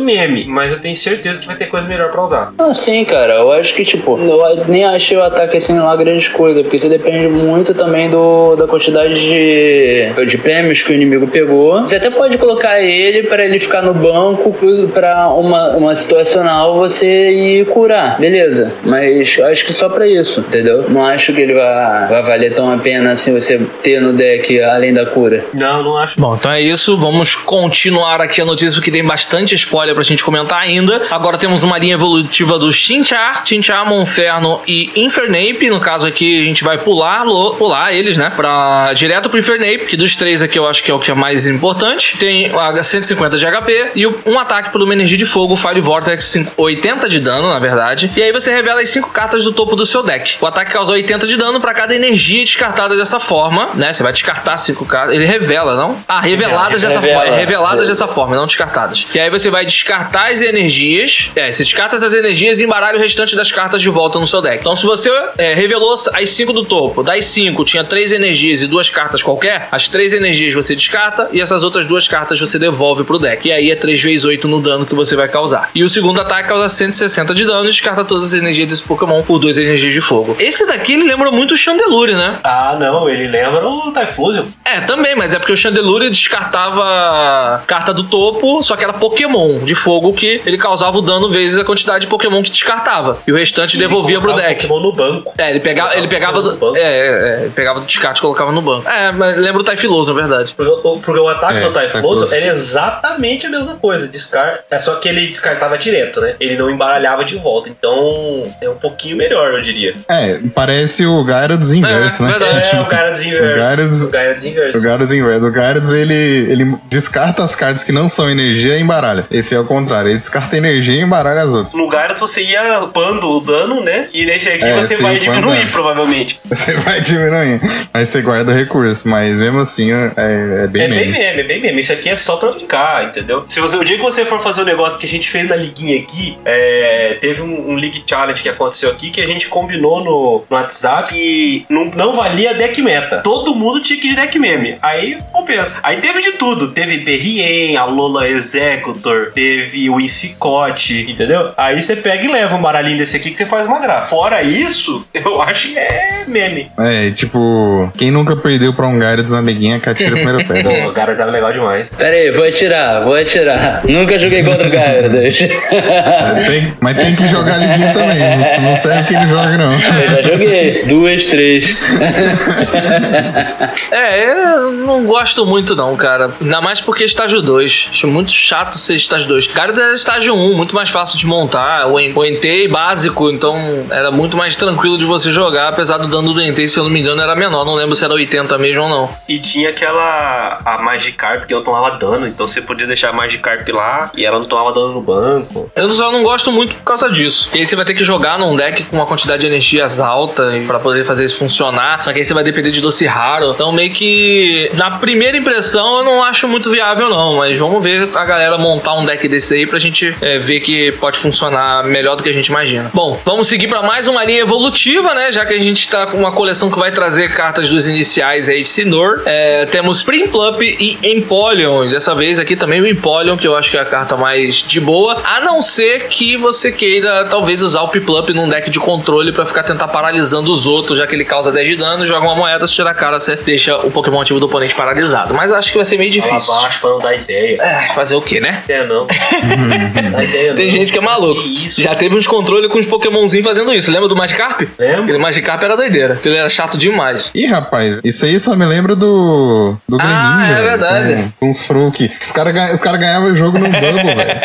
[0.00, 2.54] meme, mas eu tenho certeza que vai ter coisa melhor pra usar.
[2.58, 3.34] Ah, sim, cara.
[3.34, 6.88] Eu acho que, tipo, eu nem achei o ataque assim lá grande coisa porque isso
[6.88, 11.80] depende muito também do, da quantidade de, de prêmios que o inimigo pegou.
[11.80, 14.54] Você até pode colocar ele para ele ficar no banco
[14.92, 18.72] para uma, uma situacional você ir curar, beleza.
[18.84, 20.88] Mas acho que só para isso, entendeu?
[20.88, 24.92] Não acho que ele vai valer tão a pena assim você ter no deck além
[24.92, 25.46] da cura.
[25.54, 26.14] Não, não acho.
[26.18, 26.96] Bom, então é isso.
[26.96, 31.02] Vamos continuar aqui a notícia porque tem bastante spoiler pra gente comentar ainda.
[31.10, 35.70] Agora temos uma linha evolutiva do Chinchar, Chinchar, Monferno e Infernape.
[35.70, 37.24] No caso aqui a gente vai pular,
[37.56, 38.30] pular eles, né?
[38.34, 41.14] Pra, direto pro Infernape, que dos três aqui eu acho que é o que é
[41.14, 42.16] mais importante.
[42.18, 46.24] Tem a 150 de HP e um ataque por uma energia de fogo, Fire Vortex,
[46.24, 48.10] cinco- 80 de dano, na verdade.
[48.16, 50.36] E aí você revela as 5 cartas do topo do seu deck.
[50.40, 53.90] O ataque causa 80 de dano pra cada energia descartada dessa forma, né?
[53.90, 55.14] Você vai descartar 5 cartas.
[55.14, 55.96] Ele revela, não?
[56.06, 57.22] Ah, reveladas dessa Revela.
[57.22, 57.36] forma.
[57.36, 59.06] Reveladas dessa forma, não descartadas.
[59.14, 61.30] E aí você vai descartar as energias.
[61.34, 64.42] É, você descarta essas energias e embaralha o restante das cartas de volta no seu
[64.42, 64.58] deck.
[64.60, 68.66] Então, se você é, revelou as 5 do topo, das 5 tinha 3 energias e
[68.66, 73.04] duas cartas qualquer, as 3 energias você descarta e essas outras duas cartas você devolve
[73.04, 73.48] pro deck.
[73.48, 75.70] E aí é 3 vezes 8 no dano que você vai causar.
[75.74, 79.22] E o segundo ataque causa 160 de dano e descarta todas as energias desse Pokémon
[79.22, 80.36] por 2 energias de fogo.
[80.38, 82.38] Esse daqui ele lembra muito o Chandelure, né?
[82.52, 84.46] Ah, não, ele lembra o Typhlosion.
[84.64, 89.60] É, também, mas é porque o Chandelure descartava carta do topo, só que era Pokémon
[89.60, 93.18] de fogo que ele causava o dano vezes a quantidade de Pokémon que descartava.
[93.26, 94.66] E o restante devolvia pro Colocava deck.
[94.66, 95.32] Pokémon no banco.
[95.38, 96.56] É, ele pegava, ele pegava do.
[96.56, 96.76] Colocava no banco.
[96.78, 98.88] É, é, é, ele pegava do descarte e colocava no banco.
[98.88, 100.54] É, mas lembra o Typhlosion, na verdade.
[100.56, 104.08] Porque, o- porque o ataque É, do Typhlosion era exatamente a mesma coisa.
[104.08, 104.60] Descar...
[104.70, 106.34] É só que ele descartava direto, né?
[106.40, 107.68] Ele não embaralhava de volta.
[107.68, 109.94] Então é um pouquinho melhor, eu diria.
[110.08, 112.32] É, parece o Gyarados inverso, É, né?
[112.44, 112.66] Verdade.
[112.66, 114.06] É, Tipo, o Gyarados inverso.
[114.06, 114.78] o Gyarados- inverso.
[114.78, 115.46] O Gyarados inverso.
[115.46, 119.26] O Gyarados, ele, ele descarta as cartas que não são energia e embaralha.
[119.30, 120.10] Esse é o contrário.
[120.10, 121.74] Ele descarta energia e embaralha as outras.
[121.74, 124.08] No Gyarados você ia upando o dano, né?
[124.12, 126.40] E nesse aqui É, você vai diminuir, provavelmente.
[126.48, 127.60] Você vai diminuindo.
[127.92, 129.08] Mas você guarda recurso.
[129.08, 131.12] Mas mesmo assim, é, é bem É bem meme.
[131.18, 131.80] meme, é bem meme.
[131.80, 133.44] Isso aqui é só pra brincar, entendeu?
[133.48, 135.56] Se você, o dia que você for fazer o negócio que a gente fez na
[135.56, 140.02] liguinha aqui, é, teve um, um League Challenge que aconteceu aqui que a gente combinou
[140.04, 143.18] no, no WhatsApp e não, não valia deck meta.
[143.18, 144.78] Todo mundo tinha que ir de deck meme.
[144.80, 145.80] Aí compensa.
[145.82, 146.68] Aí teve de tudo.
[146.68, 151.52] Teve Perrien, a Lola Executor, teve o Incicote, entendeu?
[151.56, 154.10] Aí você pega e leva um baralhinho desse aqui que você faz uma graça.
[154.10, 156.70] Fora isso, eu acho que é meme.
[156.78, 160.82] É, tipo, quem nunca perdeu pra um Gyarados na liguinha, que atira a primeira pedra.
[160.82, 161.90] Pô, o Garas era legal demais.
[161.90, 163.82] Pera aí, vou atirar, vou atirar.
[163.86, 165.10] Nunca joguei contra o Gyarados.
[165.80, 168.18] É, mas tem que jogar liguinha também.
[168.18, 169.72] Não, não serve que ele jogue, não.
[169.72, 170.84] Eu já joguei.
[170.84, 171.76] Duas, três.
[173.90, 176.30] É, eu não gosto muito não, cara.
[176.40, 177.88] Ainda mais porque é estágio 2.
[177.90, 179.46] Acho muito chato ser estágio 2.
[179.48, 181.86] Cara, é estágio 1, muito mais fácil de montar.
[181.88, 183.56] O En- o Entei básico, então
[183.90, 186.90] era muito mais tranquilo de você jogar, apesar do dano do Entei, se eu não
[186.90, 187.64] me engano, era menor.
[187.64, 189.10] Não lembro se era 80 mesmo ou não.
[189.28, 190.60] E tinha aquela.
[190.64, 194.38] A Magikarp que não tomava dano, então você podia deixar a Magikarp lá e ela
[194.38, 195.70] não tomava dano no banco.
[195.74, 197.50] Eu só não gosto muito por causa disso.
[197.54, 200.50] E aí você vai ter que jogar num deck com uma quantidade de energias alta
[200.66, 201.99] pra poder fazer isso funcionar.
[202.02, 203.52] Só que aí você vai depender de doce raro.
[203.52, 208.08] Então meio que na primeira impressão eu não acho muito viável não, mas vamos ver
[208.14, 212.16] a galera montar um deck desse aí pra gente é, ver que pode funcionar melhor
[212.16, 212.90] do que a gente imagina.
[212.92, 215.32] Bom, vamos seguir pra mais uma linha evolutiva, né?
[215.32, 218.62] Já que a gente tá com uma coleção que vai trazer cartas dos iniciais aí
[218.62, 219.22] de Sinor.
[219.26, 221.88] É, temos Primplup e Empoleon.
[221.90, 224.80] Dessa vez aqui também o Empoleon, que eu acho que é a carta mais de
[224.80, 225.20] boa.
[225.24, 229.44] A não ser que você queira talvez usar o Piplup num deck de controle pra
[229.44, 232.66] ficar tentar paralisando os outros, já que ele causa 10 de dano, joga uma moeda,
[232.66, 235.34] se tirar a cara, você deixa o Pokémon ativo do oponente paralisado.
[235.34, 236.54] Mas acho que vai ser meio Fala difícil.
[236.54, 237.58] abaixo pra não dar ideia.
[237.60, 238.62] É, fazer o quê, né?
[238.68, 239.06] É, não.
[240.12, 240.72] Dá ideia, Tem não.
[240.72, 241.40] gente que é maluco.
[241.40, 241.80] Isso?
[241.82, 243.90] Já teve uns controles com os Pokémonzinhos fazendo isso.
[243.90, 244.62] Lembra do Magikarp?
[244.78, 245.02] Lembro.
[245.02, 246.14] Aquele Magikarp era doideira.
[246.14, 247.30] Porque ele era chato demais.
[247.34, 249.76] Ih, rapaz, isso aí só me lembra do.
[249.88, 251.14] do Ah, Greninja, é velho, verdade.
[251.38, 252.10] Com, com os Fruki.
[252.20, 254.40] Os caras os cara ganhavam o jogo no Bubble, velho.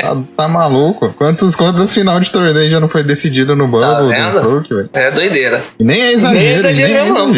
[0.00, 1.12] Tá, tá maluco?
[1.18, 4.32] Quantos, quantas final de torneio já não foi decidido no Bubble Tá vendo?
[4.32, 4.90] do Fruki, velho?
[4.94, 5.62] É doideira.
[5.78, 7.30] E nem é exagero, E exagero nem mesmo, não.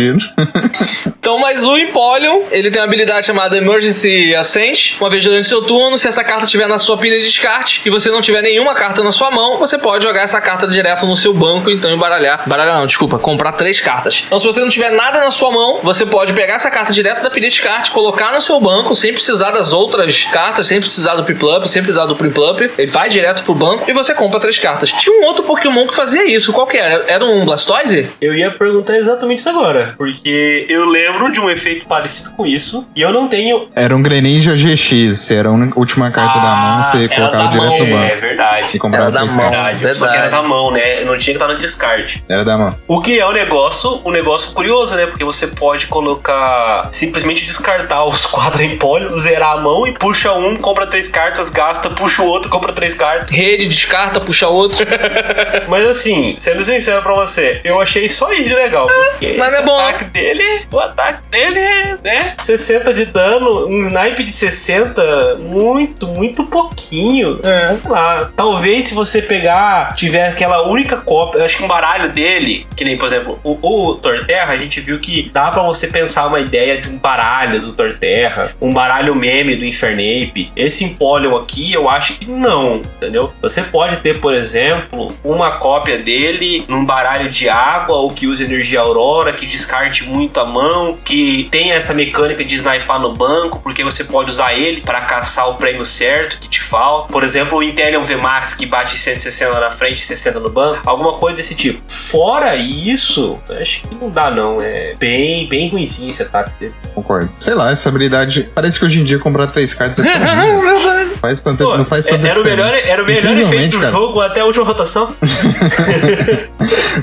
[1.06, 4.96] Então, mas o Empoleon, ele tem uma habilidade chamada Emergency Ascent.
[5.00, 7.90] Uma vez durante seu turno, se essa carta estiver na sua pilha de descarte e
[7.90, 11.16] você não tiver nenhuma carta na sua mão, você pode jogar essa carta direto no
[11.16, 12.42] seu banco, então embaralhar.
[12.46, 14.24] Embaralhar não, desculpa, comprar três cartas.
[14.26, 17.22] Então, se você não tiver nada na sua mão, você pode pegar essa carta direto
[17.22, 21.14] da pilha de descarte, colocar no seu banco, sem precisar das outras cartas, sem precisar
[21.14, 22.70] do Piplup, sem precisar do Primplup.
[22.76, 24.90] Ele vai direto pro banco e você compra três cartas.
[24.90, 26.52] Tinha um outro Pokémon que fazia isso.
[26.52, 27.04] Qual que era?
[27.06, 28.08] Era um Blastoise?
[28.20, 29.94] Eu ia perguntar exatamente isso agora.
[29.96, 32.86] Porque eu lembro de um efeito parecido com isso.
[32.96, 33.68] E eu não tenho.
[33.74, 37.50] Era um Greninja GX, era a última carta da mão, você Ah, era colocava da
[37.50, 38.04] direto mão, no banco.
[38.12, 38.68] É verdade.
[38.74, 39.50] E comprava Era da três mão.
[39.50, 39.72] cartas.
[39.72, 39.96] Verdade.
[39.98, 41.00] Só que era da mão, né?
[41.04, 42.24] Não tinha que estar no descarte.
[42.28, 42.74] Era da mão.
[42.88, 45.06] O que é um negócio, um negócio curioso, né?
[45.06, 50.32] Porque você pode colocar, simplesmente descartar os quatro em polio, zerar a mão e puxa
[50.32, 53.30] um, compra três cartas, gasta, puxa o outro, compra três cartas.
[53.30, 54.84] Rede, descarta, puxa outro.
[55.68, 58.88] Mas assim, sendo sincero pra você, eu achei só isso de legal.
[59.10, 59.78] Porque mas é bom.
[59.78, 62.34] ataque dele, o ataque dele é, né?
[62.38, 67.40] 60 de dano, um snipe de 60, muito, muito pouquinho.
[67.42, 67.76] É.
[67.80, 68.30] Sei lá.
[68.34, 72.84] Talvez se você pegar, tiver aquela única cópia, eu acho que um baralho dele, que
[72.84, 76.40] nem, por exemplo, o, o Torterra, a gente viu que dá pra você pensar uma
[76.40, 80.52] ideia de um baralho do Torterra, um baralho meme do Infernape.
[80.56, 83.32] Esse Empoleon aqui, eu acho que não, entendeu?
[83.40, 88.44] Você pode ter, por exemplo, uma cópia dele num baralho de água ou que use
[88.44, 93.60] energia aurora, que descarte muito a mão, que tem essa mecânica de sniper no banco,
[93.62, 97.12] porque você pode usar ele para caçar o prêmio certo que te falta.
[97.12, 101.14] Por exemplo, o Intelion VMAX que bate 160 na frente e 60 no banco, alguma
[101.18, 101.80] coisa desse tipo.
[101.86, 106.74] Fora isso, acho que não dá não, é bem, bem ruimzinho esse ataque dele.
[106.94, 107.30] Concordo.
[107.38, 108.50] Sei lá, essa habilidade.
[108.54, 111.10] Parece que hoje em dia comprar três cartas é tão né?
[111.20, 113.80] faz tanto, Pô, não faz é- tanta era o melhor, era o melhor efeito do
[113.80, 113.92] cara.
[113.92, 115.14] jogo até a última rotação.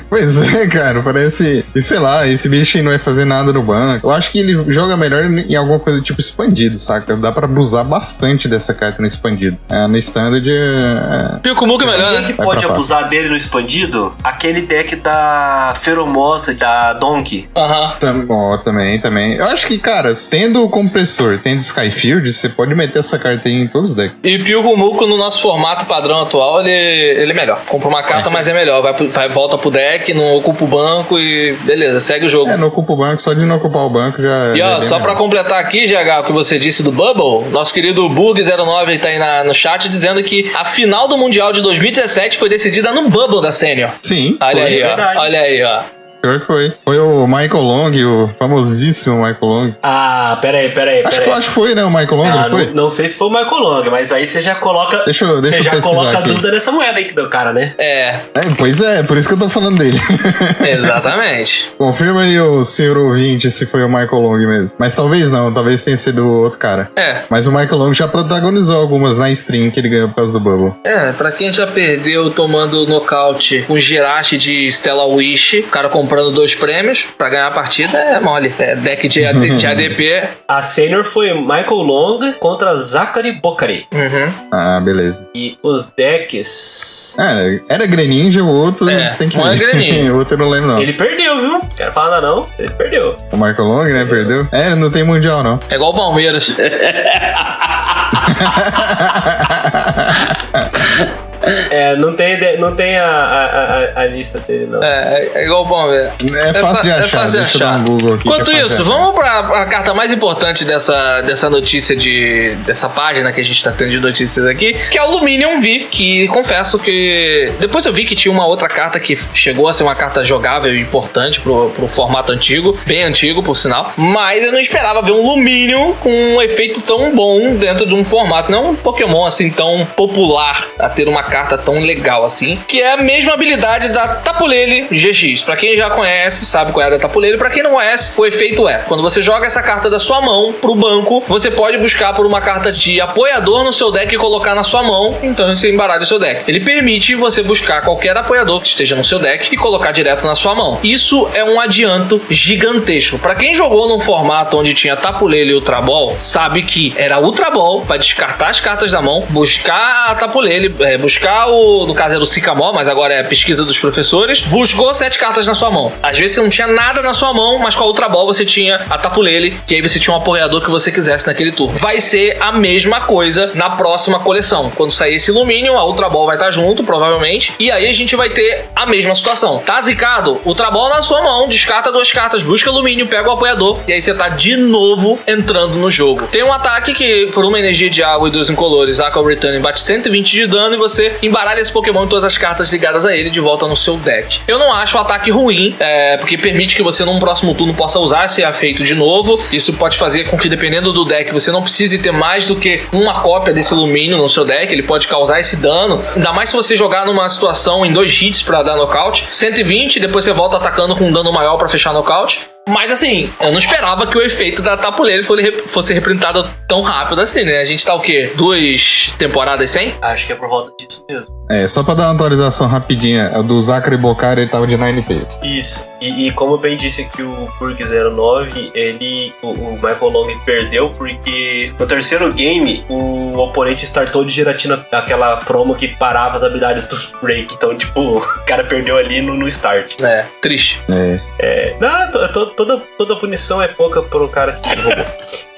[0.08, 1.64] Pois é, cara, parece.
[1.74, 4.06] E sei lá, esse bicho aí não vai fazer nada no banco.
[4.06, 7.16] Eu acho que ele joga melhor em alguma coisa tipo expandido, saca?
[7.16, 9.58] Dá pra abusar bastante dessa carta no expandido.
[9.68, 10.48] É, no standard.
[10.48, 11.38] É...
[11.42, 12.26] Pico Muco é melhor, Quem né?
[12.26, 14.14] que Vai pode abusar dele no expandido?
[14.22, 17.48] Aquele deck da Feromosa, da Donkey.
[17.56, 17.92] Aham.
[18.00, 19.36] Tam, ó, também, também.
[19.36, 23.54] Eu acho que, cara, tendo o compressor, tendo Skyfield, você pode meter essa carta aí
[23.54, 24.20] em todos os decks.
[24.22, 27.60] E Pico Muco no nosso formato padrão atual, ele, ele é melhor.
[27.66, 28.82] Compra uma carta, mas é melhor.
[28.82, 32.50] Vai, vai, volta pro deck, não ocupa o banco e beleza, segue o jogo.
[32.50, 34.52] É, não ocupa o banco, só de não ocupar o banco já.
[34.56, 35.18] E é ó, bem só pra melhor.
[35.18, 39.44] completar aqui, GH, o que você disse do Bubble, nosso querido Burg09 tá aí na-
[39.44, 43.52] no chat dizendo que a final do Mundial de 2017 foi decidida no Bubble da
[43.52, 43.90] Sênior.
[44.02, 44.88] Sim, Olha aí, é ó.
[44.88, 45.18] verdade.
[45.18, 45.80] Olha aí, ó.
[46.20, 46.72] Pior que foi.
[46.84, 49.74] Foi o Michael Long, o famosíssimo Michael Long.
[49.82, 51.84] Ah, pera aí, pera aí, Acho, que- acho que foi, né?
[51.84, 52.66] O Michael Long, Ah, não foi?
[52.66, 55.02] não, não sei se foi o Michael Long, mas aí você já coloca.
[55.04, 56.28] Deixa eu- deixa você eu já coloca a aqui.
[56.28, 57.74] dúvida nessa moeda aí do cara, né?
[57.78, 57.90] É,
[58.34, 59.98] É, pois é, por isso que eu tô falando dele.
[60.68, 61.70] exatamente.
[61.78, 64.76] Confirma aí o senhor ouvinte se foi o Michael Long mesmo.
[64.78, 66.90] Mas talvez não, talvez tenha sido outro cara.
[66.96, 70.32] É, Mas o Michael Long já protagonizou algumas na stream que ele ganhou por causa
[70.32, 70.74] do Bubble.
[70.84, 76.32] É, pra quem já perdeu tomando nocaute com Girache de Stella Wish, o cara comprando
[76.32, 78.52] dois prêmios pra ganhar a partida é mole.
[78.58, 80.24] É deck de, AD, de ADP.
[80.48, 83.86] A senior foi Michael Long contra Zachary Bocari.
[83.94, 84.32] Uhum.
[84.50, 85.28] Ah, beleza.
[85.32, 87.16] E os decks.
[87.16, 89.70] É, era Greninja, o outro É, tem que um é ver.
[89.70, 90.10] Greninja.
[90.12, 90.80] o outro eu não lembro, não.
[90.80, 91.60] Ele perdeu, viu?
[91.76, 92.44] Quero falar nada não.
[92.58, 93.16] Ele perdeu.
[93.30, 94.48] O Michael Long, né, perdeu?
[94.50, 95.60] É, não tem mundial, não.
[95.70, 96.56] É igual o Palmeiras.
[101.70, 104.82] É, não tem, não tem a, a, a, a lista dele, não.
[104.82, 106.10] É, é igual bom ver.
[106.34, 107.72] É fácil de fa- achar, fácil de deixa eu achar.
[107.78, 108.28] dar um Google aqui.
[108.28, 112.54] Enquanto é fácil isso, vamos pra, pra carta mais importante dessa, dessa notícia de.
[112.66, 115.86] dessa página que a gente tá tendo de notícias aqui, que é o Luminium V,
[115.90, 117.52] que confesso que.
[117.58, 120.74] Depois eu vi que tinha uma outra carta que chegou a ser uma carta jogável
[120.74, 123.92] e importante pro, pro formato antigo, bem antigo, por sinal.
[123.96, 128.04] Mas eu não esperava ver um Luminium com um efeito tão bom dentro de um
[128.04, 128.50] formato.
[128.50, 132.58] Não um Pokémon assim tão popular a ter uma carta tão legal assim.
[132.66, 135.42] Que é a mesma habilidade da Tapulele GX.
[135.42, 137.38] Pra quem já conhece, sabe qual é a da Tapulele.
[137.38, 140.52] Pra quem não conhece, o efeito é: quando você joga essa carta da sua mão
[140.52, 144.54] pro banco, você pode buscar por uma carta de apoiador no seu deck e colocar
[144.54, 145.16] na sua mão.
[145.22, 146.42] Então você embaralha o seu deck.
[146.48, 150.34] Ele permite você buscar qualquer apoiador que esteja no seu deck e colocar direto na
[150.34, 150.78] sua mão.
[150.82, 153.18] Isso é um adianto gigantesco.
[153.18, 157.50] Pra quem jogou num formato onde tinha Tapulele e Ultra Ball, sabe que era Ultra
[157.50, 161.86] Ball pra descartar as cartas da mão, buscar a Tapulele, é, buscar o.
[161.86, 164.40] No caso era o Sycamore, mas agora é pesquisa dos professores.
[164.40, 165.92] Buscou sete cartas na sua mão.
[166.02, 168.44] Às vezes você não tinha nada na sua mão, mas com a Ultra Ball você
[168.44, 171.76] tinha a Tapulele, e aí você tinha um apoiador que você quisesse naquele turno.
[171.76, 174.70] Vai ser a mesma coisa na próxima coleção.
[174.74, 178.16] Quando sair esse Luminium, a Ultra Ball vai estar junto, provavelmente, e aí a gente
[178.16, 179.58] vai ter a mesma situação.
[179.58, 180.40] Tá zicado?
[180.44, 184.00] Ultra Ball na sua mão, descarta duas cartas, busca alumínio, pega o apoiador, e aí
[184.00, 186.26] você tá de novo entrando no jogo.
[186.28, 189.80] Tem um ataque que, por uma energia de água e dois incolores, Aqua Return bate
[189.80, 193.30] 120 de dano e você embaralha esse Pokémon e todas as cartas ligadas a ele
[193.30, 194.40] de volta no seu deck.
[194.46, 197.98] Eu não acho o ataque ruim, é, porque permite que você num próximo turno possa
[197.98, 199.42] usar esse efeito de novo.
[199.52, 202.82] Isso pode fazer com que, dependendo do deck, você não precise ter mais do que
[202.92, 204.72] uma cópia desse alumínio no seu deck.
[204.72, 206.02] Ele pode causar esse dano.
[206.14, 209.26] Ainda mais se você jogar numa situação em dois hits pra dar nocaute.
[209.28, 212.49] 120, depois você volta atacando com um dano maior pra fechar nocaute.
[212.70, 217.20] Mas assim, eu não esperava que o efeito da Tapulele fosse, fosse reprintado tão rápido
[217.20, 217.58] assim, né?
[217.60, 218.32] A gente tá o quê?
[218.36, 219.92] Duas temporadas sem?
[220.00, 221.34] Acho que é por volta disso mesmo.
[221.50, 225.02] É, só pra dar uma atualização rapidinha, a do Zachary Bocari ele tava de 9
[225.02, 225.38] pace.
[225.42, 225.89] Isso.
[226.00, 229.34] E, e como bem disse aqui o Purg 09, ele.
[229.42, 235.36] O, o Michael Long perdeu porque no terceiro game o oponente startou de giratina aquela
[235.38, 237.54] promo que parava as habilidades dos break.
[237.54, 240.00] Então, tipo, o cara perdeu ali no, no start.
[240.02, 240.82] É, triste.
[240.88, 241.20] É.
[241.38, 245.06] É, não, to- to- toda, toda punição é pouca pro cara que roubou.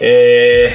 [0.04, 0.72] É,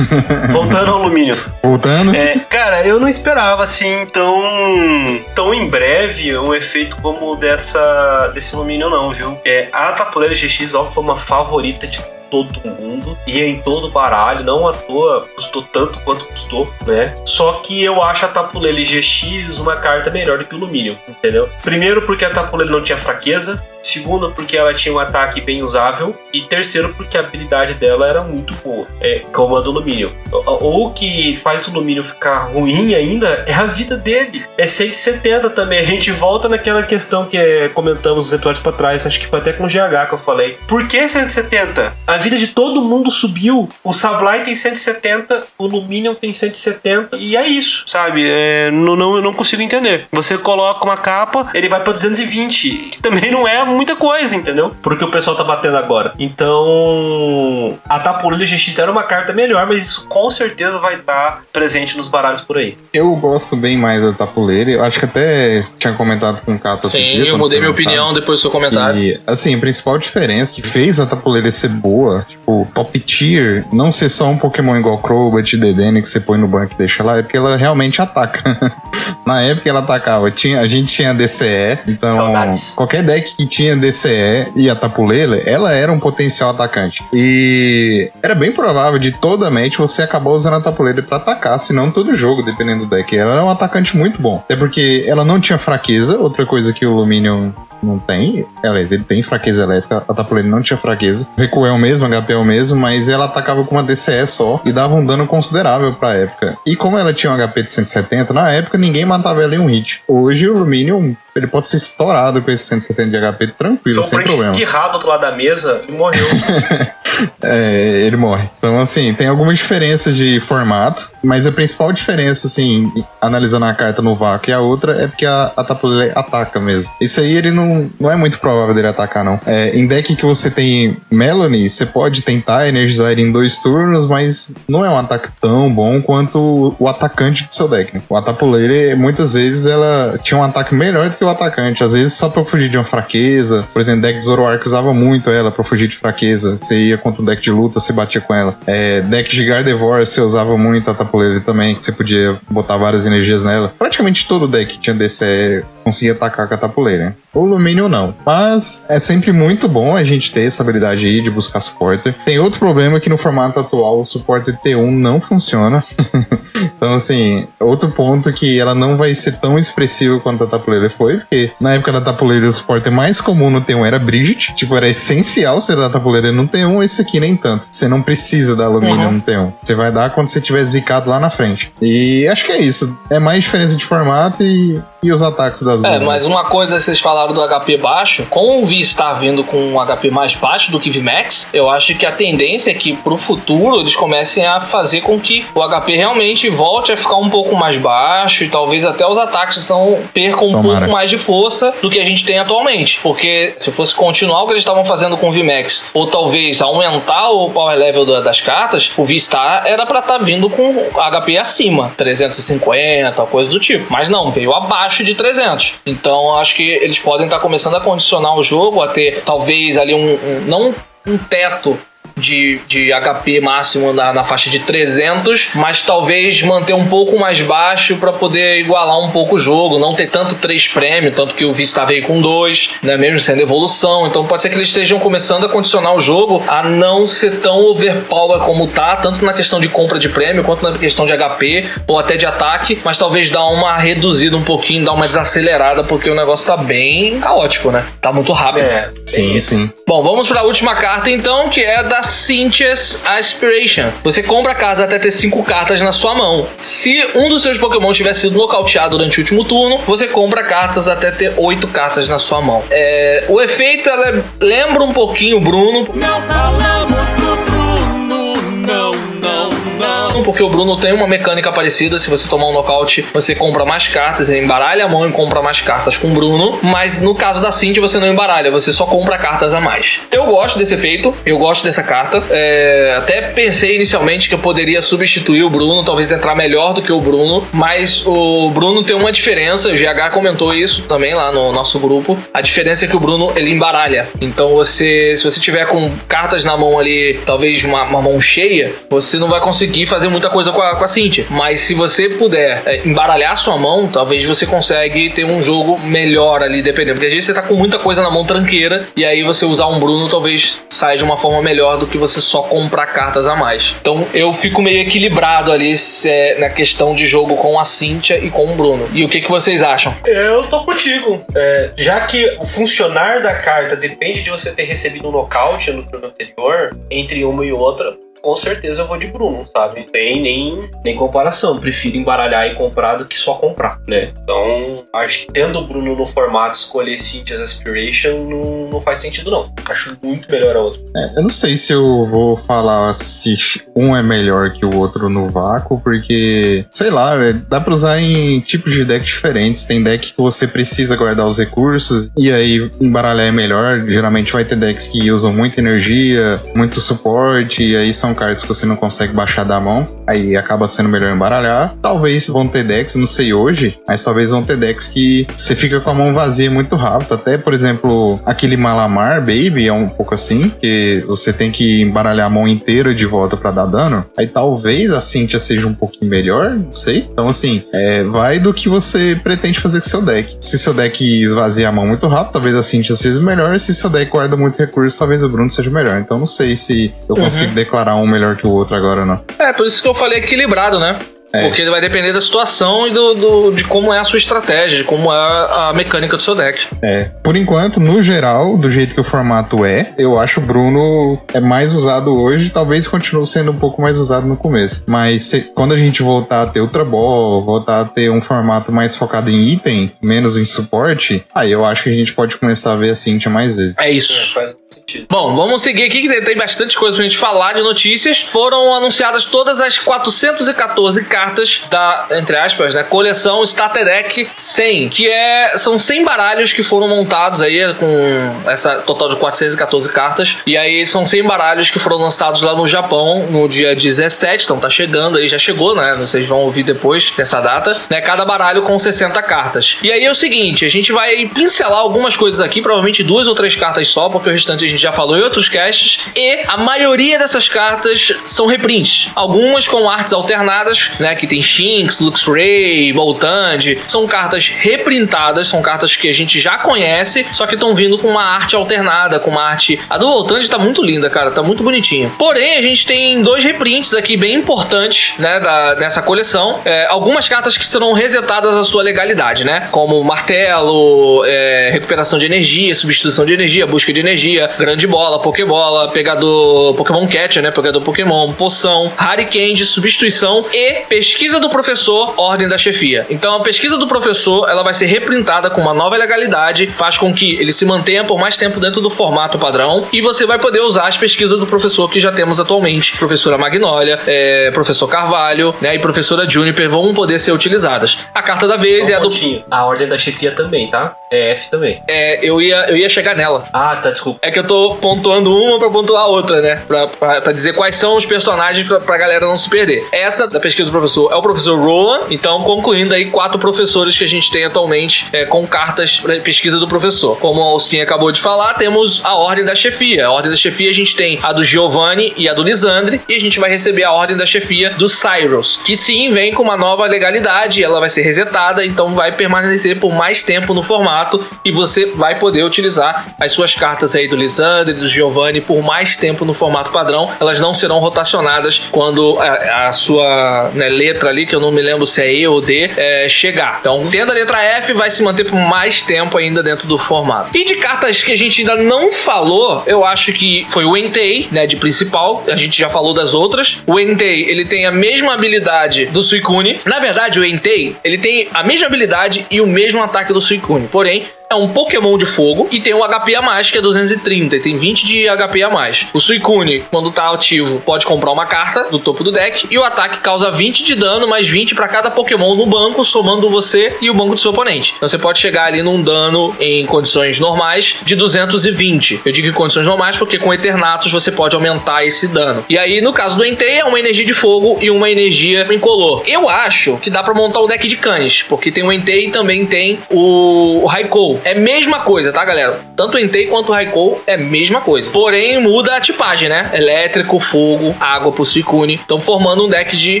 [0.50, 1.36] voltando ao alumínio.
[1.62, 2.14] Voltando.
[2.16, 8.28] É, cara, eu não esperava assim tão, tão em breve um efeito como o dessa,
[8.34, 9.40] desse alumínio, não, viu?
[9.44, 12.00] É, a Tapulele GX, óbvio, foi uma favorita de
[12.32, 17.14] todo mundo e em todo baralho, não à toa custou tanto quanto custou, né?
[17.26, 21.48] Só que eu acho a Tapulele GX uma carta melhor do que o Luminium, entendeu?
[21.62, 26.16] Primeiro porque a Tapulele não tinha fraqueza, segundo porque ela tinha um ataque bem usável
[26.32, 30.12] e terceiro porque a habilidade dela era muito boa, é, como a do Luminium.
[30.30, 34.44] O, o que faz o Luminium ficar ruim ainda é a vida dele.
[34.56, 35.78] É 170 também.
[35.78, 39.40] A gente volta naquela questão que é, comentamos os episódios pra trás, acho que foi
[39.40, 40.58] até com o GH que eu falei.
[40.66, 41.92] Por que 170?
[42.06, 43.68] A vida de todo mundo subiu.
[43.82, 48.24] O Sableye tem 170, o Luminium tem 170 e é isso, sabe?
[48.24, 50.06] É, não, não, eu não consigo entender.
[50.12, 54.74] Você coloca uma capa, ele vai pra 220, que também não é muita coisa, entendeu?
[54.82, 56.14] Porque o pessoal tá batendo agora.
[56.18, 61.96] Então, a Tapulele GX era uma carta melhor, mas isso com certeza vai estar presente
[61.96, 62.76] nos baralhos por aí.
[62.92, 64.70] Eu gosto bem mais da Tapuleira.
[64.70, 68.12] Eu acho que até tinha comentado com o Cato Sim, dia, eu mudei minha opinião
[68.12, 69.00] depois do seu comentário.
[69.00, 73.90] E, assim, a principal diferença que fez a Tapuleira ser boa, tipo, top tier, não
[73.90, 77.02] ser só um Pokémon igual Crobat e Dedenne que você põe no banco e deixa
[77.02, 78.72] lá, é porque ela realmente ataca.
[79.26, 82.74] Na época ela atacava, tinha, a gente tinha DCE, então Saudades.
[82.74, 87.04] qualquer deck que tinha DCE e a Tapuleira, ela era um potencial atacante.
[87.12, 91.72] E era bem provável de toda match você acabar usando a Tapuleira pra atacar, se
[91.72, 93.16] não todo jogo, dependendo do deck.
[93.16, 94.42] Ela era um atacante muito bom.
[94.44, 97.50] Até porque ela não tinha fraqueza, outra coisa que o Luminion
[97.82, 98.46] não tem.
[98.62, 101.28] Ela, ele tem fraqueza elétrica, a Tapuleira não tinha fraqueza.
[101.36, 104.60] Recuo é o mesmo, HP é o mesmo, mas ela atacava com uma DCE só
[104.64, 106.56] e dava um dano considerável pra época.
[106.66, 109.66] E como ela tinha um HP de 170, na época ninguém matava ela em um
[109.66, 110.02] hit.
[110.06, 114.22] Hoje o Luminion, ele pode ser estourado com esse 170 de HP tranquilo, um sem
[114.22, 114.52] problema.
[114.52, 116.26] espirrar do outro lado da mesa e morreu.
[117.40, 118.48] É, ele morre.
[118.58, 124.02] Então, assim, tem algumas diferenças de formato, mas a principal diferença, assim, analisando a carta
[124.02, 126.92] no vácuo e a outra, é porque a, a Tapuleira ataca mesmo.
[127.00, 129.40] Isso aí ele não, não é muito provável dele atacar, não.
[129.46, 134.06] É, em deck que você tem Melanie, você pode tentar energizar ele em dois turnos,
[134.06, 137.94] mas não é um ataque tão bom quanto o, atacante do seu deck.
[137.94, 138.02] Né?
[138.08, 141.82] O Atapuleira, muitas vezes, ela tinha um ataque melhor do que o atacante.
[141.84, 143.66] Às vezes, só pra fugir de uma fraqueza.
[143.72, 146.58] Por exemplo, deck de Zoroark usava muito ela pra fugir de fraqueza.
[146.58, 148.58] Você ia com contra deck de luta, você batia com ela.
[148.66, 153.06] É, deck de Gardevoir, você usava muito a tapuleira também, que você podia botar várias
[153.06, 153.72] energias nela.
[153.78, 157.16] Praticamente todo deck tinha desse, é, conseguia atacar com a tapuleira.
[157.34, 158.14] O Luminion não.
[158.24, 162.14] Mas é sempre muito bom a gente ter essa habilidade aí de buscar suporte.
[162.24, 165.82] Tem outro problema que no formato atual o suporte T1 não funciona.
[166.76, 171.18] então, assim, outro ponto que ela não vai ser tão expressiva quanto a tapuleira foi,
[171.18, 174.54] porque na época da tapuleira o suporte mais comum no T1 era Bridget.
[174.54, 177.66] Tipo, era essencial ser da tapuleira no T1, esse aqui nem tanto.
[177.70, 179.12] Você não precisa da Luminion Uhum.
[179.14, 179.52] no T1.
[179.62, 181.72] Você vai dar quando você tiver zicado lá na frente.
[181.80, 182.96] E acho que é isso.
[183.10, 186.02] É mais diferença de formato e, e os ataques das É, duas.
[186.02, 189.56] mas uma coisa que vocês falaram do HP baixo, com o V estar vindo com
[189.56, 193.16] um HP mais baixo do que VMAX, eu acho que a tendência é que pro
[193.16, 197.56] futuro eles comecem a fazer com que o HP realmente volte a ficar um pouco
[197.56, 200.78] mais baixo e talvez até os ataques não percam um Tomara.
[200.80, 203.00] pouco mais de força do que a gente tem atualmente.
[203.02, 207.28] Porque se fosse continuar o que eles estavam fazendo com o VMAX, ou talvez aumentar
[207.30, 211.90] o power level da- das cartas, o V-Star era pra estar vindo com HP acima,
[211.96, 213.86] 350, coisa do tipo.
[213.90, 214.52] Mas não, veio
[214.92, 215.74] abaixo de 300.
[215.86, 219.94] Então acho que eles podem estar começando a condicionar o jogo a ter talvez ali
[219.94, 220.74] um, um- não
[221.06, 221.78] um teto
[222.22, 227.40] de, de HP máximo na, na faixa de 300, mas talvez manter um pouco mais
[227.40, 231.44] baixo para poder igualar um pouco o jogo, não ter tanto 3 prêmio, tanto que
[231.44, 234.06] o Vista veio com 2, né, mesmo sendo evolução.
[234.06, 237.64] Então pode ser que eles estejam começando a condicionar o jogo a não ser tão
[237.66, 241.66] overpower como tá, tanto na questão de compra de prêmio quanto na questão de HP
[241.86, 246.08] ou até de ataque, mas talvez dar uma reduzida um pouquinho, dar uma desacelerada, porque
[246.08, 247.84] o negócio tá bem caótico, né?
[248.00, 248.64] Tá muito rápido.
[248.64, 249.70] É, Sim, sim.
[249.86, 253.90] Bom, vamos para a última carta então, que é da Cynthia's Aspiration.
[254.04, 256.46] Você compra casa até ter 5 cartas na sua mão.
[256.58, 260.88] Se um dos seus Pokémon tiver sido nocauteado durante o último turno, você compra cartas
[260.88, 262.62] até ter 8 cartas na sua mão.
[262.70, 268.34] É, o efeito ela é- lembra um pouquinho o Bruno, Não falamos do Bruno,
[268.66, 269.50] não, não,
[269.82, 270.22] não.
[270.22, 271.98] porque o Bruno tem uma mecânica parecida.
[271.98, 275.60] Se você tomar um nocaute, você compra mais cartas, embaralha a mão e compra mais
[275.60, 276.58] cartas com o Bruno.
[276.62, 280.00] Mas no caso da Cintia, você não embaralha, você só compra cartas a mais.
[280.10, 282.22] Eu gosto desse efeito, eu gosto dessa carta.
[282.30, 286.92] É, até pensei inicialmente que eu poderia substituir o Bruno, talvez entrar melhor do que
[286.92, 287.46] o Bruno.
[287.52, 292.18] Mas o Bruno tem uma diferença, o GH comentou isso também lá no nosso grupo.
[292.32, 294.08] A diferença é que o Bruno ele embaralha.
[294.20, 298.72] Então você, se você tiver com cartas na mão ali, talvez uma, uma mão cheia,
[298.88, 301.26] você não vai conseguir fazer muita coisa com a, com a Cintia.
[301.30, 306.42] Mas se você puder é, embaralhar sua mão, talvez você consegue ter um jogo melhor
[306.42, 306.94] ali, dependendo.
[306.94, 309.66] Porque às vezes você tá com muita coisa na mão tranqueira, e aí você usar
[309.66, 313.34] um Bruno talvez saia de uma forma melhor do que você só comprar cartas a
[313.34, 313.74] mais.
[313.80, 318.30] Então eu fico meio equilibrado ali é, na questão de jogo com a Cintia e
[318.30, 318.88] com o Bruno.
[318.92, 319.94] E o que, que vocês acham?
[320.04, 321.20] Eu tô contigo.
[321.34, 325.82] É, já que o funcionar da carta depende de você ter recebido um nocaute no
[325.84, 329.80] turno anterior, entre uma e outra, com certeza eu vou de Bruno, sabe?
[329.80, 331.58] Não tem nem, nem comparação.
[331.58, 334.12] Prefiro embaralhar e comprar do que só comprar, né?
[334.22, 339.30] Então, acho que tendo o Bruno no formato escolher Cynthia's Aspiration não, não faz sentido,
[339.30, 339.52] não.
[339.68, 340.80] Acho muito melhor a outra.
[340.96, 343.34] É, eu não sei se eu vou falar se
[343.74, 348.00] um é melhor que o outro no vácuo, porque, sei lá, é, dá pra usar
[348.00, 349.64] em tipos de deck diferentes.
[349.64, 353.84] Tem deck que você precisa guardar os recursos, e aí embaralhar é melhor.
[353.86, 358.48] Geralmente vai ter decks que usam muita energia, muito suporte, e aí são cartas que
[358.48, 359.86] você não consegue baixar da mão.
[360.06, 361.74] Aí acaba sendo melhor embaralhar.
[361.80, 365.80] Talvez vão ter decks, não sei hoje, mas talvez vão ter decks que você fica
[365.80, 367.14] com a mão vazia muito rápido.
[367.14, 372.26] Até, por exemplo, aquele Malamar Baby é um pouco assim, que você tem que embaralhar
[372.26, 374.04] a mão inteira de volta pra dar dano.
[374.16, 377.08] Aí talvez a Cynthia seja um pouquinho melhor, não sei.
[377.12, 380.36] Então, assim, é, vai do que você pretende fazer com seu deck.
[380.40, 383.58] Se seu deck esvazia a mão muito rápido, talvez a Cynthia seja melhor.
[383.58, 386.00] Se seu deck guarda muito recurso, talvez o Bruno seja melhor.
[386.00, 389.20] Então, não sei se eu consigo declarar um melhor que o outro agora, não.
[389.38, 390.98] É, por isso que eu falei equilibrado, né?
[391.34, 391.42] É.
[391.48, 394.84] Porque vai depender da situação e do, do- de como é a sua estratégia, de
[394.84, 396.66] como é a mecânica do seu deck.
[396.82, 401.18] É, por enquanto, no geral, do jeito que o formato é, eu acho o Bruno
[401.32, 404.82] é mais usado hoje, talvez continue sendo um pouco mais usado no começo.
[404.86, 408.70] Mas se- quando a gente voltar a ter Ultra Ball, voltar a ter um formato
[408.72, 412.72] mais focado em item, menos em suporte, aí eu acho que a gente pode começar
[412.72, 413.78] a ver a Cintia mais vezes.
[413.78, 414.34] É É, isso.
[414.34, 415.06] faz sentido.
[415.10, 418.20] Bom, vamos seguir aqui que tem- tem bastante coisa pra gente falar de notícias.
[418.20, 421.21] Foram anunciadas todas as 414 cartas
[421.70, 426.88] da, entre aspas, né, coleção Starter Deck 100, que é, são 100 baralhos que foram
[426.88, 430.38] montados aí com essa total de 414 cartas.
[430.46, 434.58] E aí são 100 baralhos que foram lançados lá no Japão no dia 17, então
[434.58, 435.94] tá chegando aí, já chegou, né?
[435.98, 438.00] Vocês vão ouvir depois dessa data, né?
[438.00, 439.76] Cada baralho com 60 cartas.
[439.82, 443.34] E aí é o seguinte, a gente vai pincelar algumas coisas aqui, provavelmente duas ou
[443.34, 446.10] três cartas só, porque o restante a gente já falou em outros casts.
[446.14, 449.10] E a maioria dessas cartas são reprints.
[449.14, 451.11] Algumas com artes alternadas, né?
[451.14, 453.78] Que tem Shinx, Luxray, Voltand.
[453.86, 458.08] São cartas reprintadas, são cartas que a gente já conhece, só que estão vindo com
[458.08, 459.78] uma arte alternada, com uma arte.
[459.88, 462.10] A do Voltand tá muito linda, cara, tá muito bonitinha.
[462.18, 465.40] Porém, a gente tem dois reprints aqui bem importantes, né?
[465.40, 466.60] Da, nessa coleção.
[466.64, 469.68] É, algumas cartas que serão resetadas a sua legalidade, né?
[469.70, 475.88] Como martelo, é, recuperação de energia, substituição de energia, busca de energia, grande bola, pokebola,
[475.88, 477.50] pegador Pokémon Catcher, né?
[477.50, 478.92] Pegador Pokémon, poção,
[479.30, 483.06] Candy, substituição e pesquisa do professor, ordem da chefia.
[483.08, 487.14] Então a pesquisa do professor, ela vai ser reprintada com uma nova legalidade, faz com
[487.14, 490.60] que ele se mantenha por mais tempo dentro do formato padrão e você vai poder
[490.60, 492.94] usar as pesquisas do professor que já temos atualmente.
[492.98, 495.74] Professora Magnólia, é, professor Carvalho, né?
[495.74, 498.00] E professora Juniper vão poder ser utilizadas.
[498.14, 499.44] A carta da vez Só é um a do.
[499.50, 500.94] A ordem da chefia também, tá?
[501.10, 501.82] É F também.
[501.88, 503.48] É, eu ia, eu ia chegar nela.
[503.50, 504.18] Ah, tá, desculpa.
[504.20, 506.62] É que eu tô pontuando uma pra pontuar a outra, né?
[506.68, 509.86] Pra, pra, pra dizer quais são os personagens pra, pra galera não se perder.
[509.90, 514.04] Essa da pesquisa do professor é o professor Rowan, então concluindo aí quatro professores que
[514.04, 517.18] a gente tem atualmente é, com cartas pra pesquisa do professor.
[517.18, 520.06] Como a Alcinha acabou de falar, temos a ordem da chefia.
[520.06, 523.14] A ordem da chefia a gente tem a do Giovanni e a do Lisandre, e
[523.14, 526.56] a gente vai receber a ordem da chefia do Cyrus, que sim vem com uma
[526.56, 531.52] nova legalidade, ela vai ser resetada, então vai permanecer por mais tempo no formato e
[531.52, 536.24] você vai poder utilizar as suas cartas aí do Lisandre, do Giovanni por mais tempo
[536.24, 537.10] no formato padrão.
[537.20, 541.62] Elas não serão rotacionadas quando a, a sua né, letra ali, que eu não me
[541.62, 543.58] lembro se é E ou D, é, chegar.
[543.60, 547.36] Então, tendo a letra F, vai se manter por mais tempo ainda dentro do formato.
[547.36, 551.28] E de cartas que a gente ainda não falou, eu acho que foi o Entei,
[551.30, 552.24] né, de principal.
[552.28, 553.62] A gente já falou das outras.
[553.66, 556.60] O Entei, ele tem a mesma habilidade do Suicune.
[556.64, 560.68] Na verdade, o Entei, ele tem a mesma habilidade e o mesmo ataque do Suicune.
[560.68, 564.36] Porém, é um Pokémon de fogo e tem um HP a mais, que é 230,
[564.36, 565.86] e tem 20 de HP a mais.
[565.92, 569.64] O Suicune, quando tá ativo, pode comprar uma carta do topo do deck e o
[569.64, 573.88] ataque causa 20 de dano, mais 20 para cada Pokémon no banco, somando você e
[573.88, 574.74] o banco do seu oponente.
[574.76, 579.00] Então você pode chegar ali num dano em condições normais de 220.
[579.04, 582.44] Eu digo em condições normais porque com Eternatus você pode aumentar esse dano.
[582.48, 586.02] E aí, no caso do Entei, é uma energia de fogo e uma energia incolor.
[586.06, 589.10] Eu acho que dá para montar o deck de cães, porque tem o Entei e
[589.10, 591.20] também tem o Raikou.
[591.24, 592.60] É mesma coisa, tá, galera?
[592.76, 594.90] Tanto o Entei quanto o Raikou é mesma coisa.
[594.90, 596.50] Porém, muda a tipagem, né?
[596.52, 598.74] Elétrico, fogo, água pro Suicune.
[598.74, 600.00] Estão formando um deck de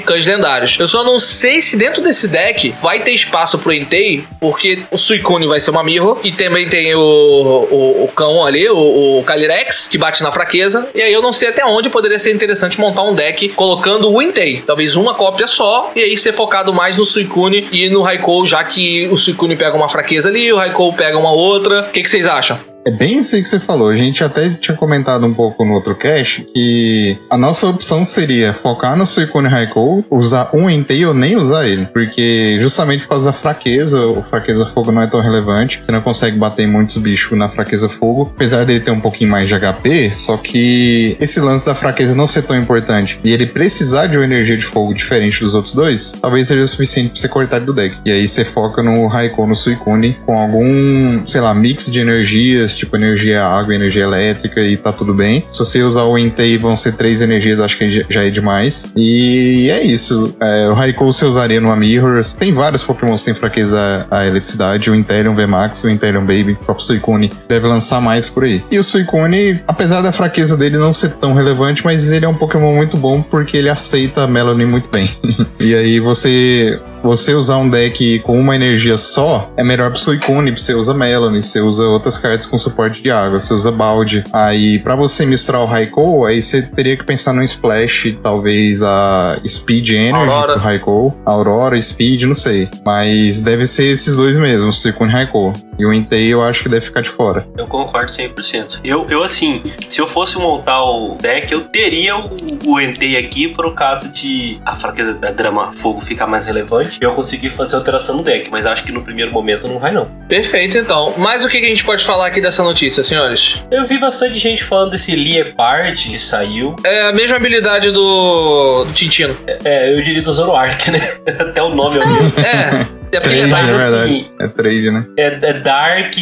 [0.00, 0.76] cães lendários.
[0.78, 4.98] Eu só não sei se dentro desse deck vai ter espaço pro Entei, porque o
[4.98, 9.24] Suicune vai ser uma Mirror e também tem o, o, o cão ali, o, o
[9.24, 10.88] Calyrex, que bate na fraqueza.
[10.94, 14.22] E aí eu não sei até onde poderia ser interessante montar um deck colocando o
[14.22, 14.62] Entei.
[14.66, 18.62] Talvez uma cópia só e aí ser focado mais no Suicune e no Raikou, já
[18.64, 21.82] que o Suicune pega uma fraqueza ali, o Raikou pega uma outra.
[21.82, 22.71] O que, que vocês acham?
[22.84, 23.88] É bem isso aí que você falou.
[23.88, 28.52] A gente até tinha comentado um pouco no outro cast que a nossa opção seria
[28.52, 31.86] focar no Suicune Raikou, usar um Entei ou nem usar ele.
[31.86, 35.82] Porque justamente por causa da fraqueza, o fraqueza fogo não é tão relevante.
[35.82, 38.32] Você não consegue bater em muitos bichos na fraqueza fogo.
[38.34, 42.26] Apesar dele ter um pouquinho mais de HP, só que esse lance da fraqueza não
[42.26, 46.14] ser tão importante e ele precisar de uma energia de fogo diferente dos outros dois,
[46.20, 47.96] talvez seja o suficiente pra você cortar ele do deck.
[48.04, 52.71] E aí você foca no Raikou, no Suicune, com algum, sei lá, mix de energias
[52.76, 55.44] tipo energia água, energia elétrica e tá tudo bem.
[55.50, 58.86] Se você usar o Entei, vão ser três energias, acho que já é demais.
[58.96, 60.34] E é isso.
[60.40, 62.22] É, o Raikou você usaria numa Mirror.
[62.38, 64.90] Tem vários Pokémon que têm fraqueza à eletricidade.
[64.90, 68.62] O Inteleon VMAX, o Inteleon Baby, o próprio Suicune deve lançar mais por aí.
[68.70, 72.34] E o Suicune, apesar da fraqueza dele não ser tão relevante, mas ele é um
[72.34, 75.10] Pokémon muito bom porque ele aceita a Melanie muito bem.
[75.58, 80.50] e aí você você usar um deck com uma energia só, é melhor pro Suicune,
[80.50, 84.24] você usa Melanie, você usa outras cartas com suporte de água, você usa balde.
[84.32, 89.40] Aí, para você misturar o Raikou, aí você teria que pensar no Splash, talvez a
[89.46, 90.52] Speed Energy Aurora.
[90.54, 92.68] pro Raikou, Aurora, Speed, não sei.
[92.84, 95.52] Mas deve ser esses dois mesmo, Suicune e Raikou.
[95.78, 97.46] E o Entei eu acho que deve ficar de fora.
[97.56, 98.80] Eu concordo 100%.
[98.84, 102.30] Eu, eu assim, se eu fosse montar o deck, eu teria o,
[102.66, 107.04] o Entei aqui por caso de a fraqueza da grama fogo ficar mais relevante e
[107.04, 110.06] eu conseguir fazer alteração no deck, mas acho que no primeiro momento não vai não.
[110.28, 111.14] Perfeito, então.
[111.16, 113.62] Mas o que que a gente pode falar aqui dessa notícia, senhores?
[113.70, 116.76] Eu vi bastante gente falando desse Liepard que saiu.
[116.84, 119.36] É a mesma habilidade do, do Tintino.
[119.64, 121.00] É, eu diria do Zoroark, né?
[121.38, 122.40] Até o nome é o mesmo.
[122.40, 123.01] É.
[123.12, 123.72] É Trade, é habilidade.
[123.72, 124.04] mas verdade.
[124.10, 125.06] assim- É trade, né?
[125.18, 126.12] É, é Dark,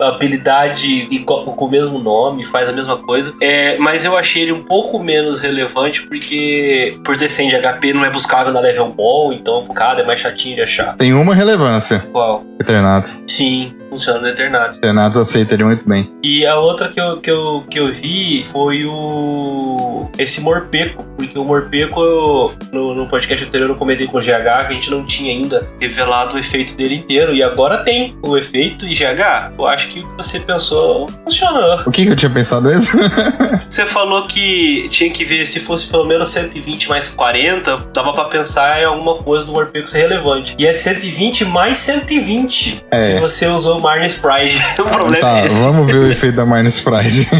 [0.00, 3.34] habilidade igual- com o mesmo nome, faz a mesma coisa.
[3.40, 7.92] É, mas eu achei ele um pouco menos relevante porque, por ter 100 de HP,
[7.92, 10.96] não é buscável na level ball, então o cara é mais chatinho de achar.
[10.96, 12.00] Tem uma relevância.
[12.12, 12.42] Qual?
[12.60, 13.22] Eternatus.
[13.26, 14.78] Sim, funciona no Eternatus.
[14.78, 16.12] Eternatus aceita ele muito bem.
[16.22, 20.08] E a outra que eu, que eu, que eu vi foi o.
[20.18, 21.04] Esse Morpeco.
[21.16, 24.70] Porque o Morpeco, eu- no, no podcast anterior, eu comentei com o GH que a
[24.70, 27.34] gente não tinha ainda revelado o efeito dele inteiro.
[27.34, 28.86] E agora tem o efeito.
[28.86, 31.80] E GH, eu acho que o que você pensou funcionou.
[31.86, 32.98] O que, que eu tinha pensado mesmo?
[33.68, 38.24] Você falou que tinha que ver se fosse pelo menos 120 mais 40, dava pra
[38.24, 40.54] pensar em alguma coisa do Morpeco ser relevante.
[40.58, 42.98] E é 120 mais 120 É.
[42.98, 44.60] se você usou Marnes Pride.
[44.78, 45.54] o problema tá, é esse.
[45.56, 47.28] vamos ver o efeito da Minus Pride.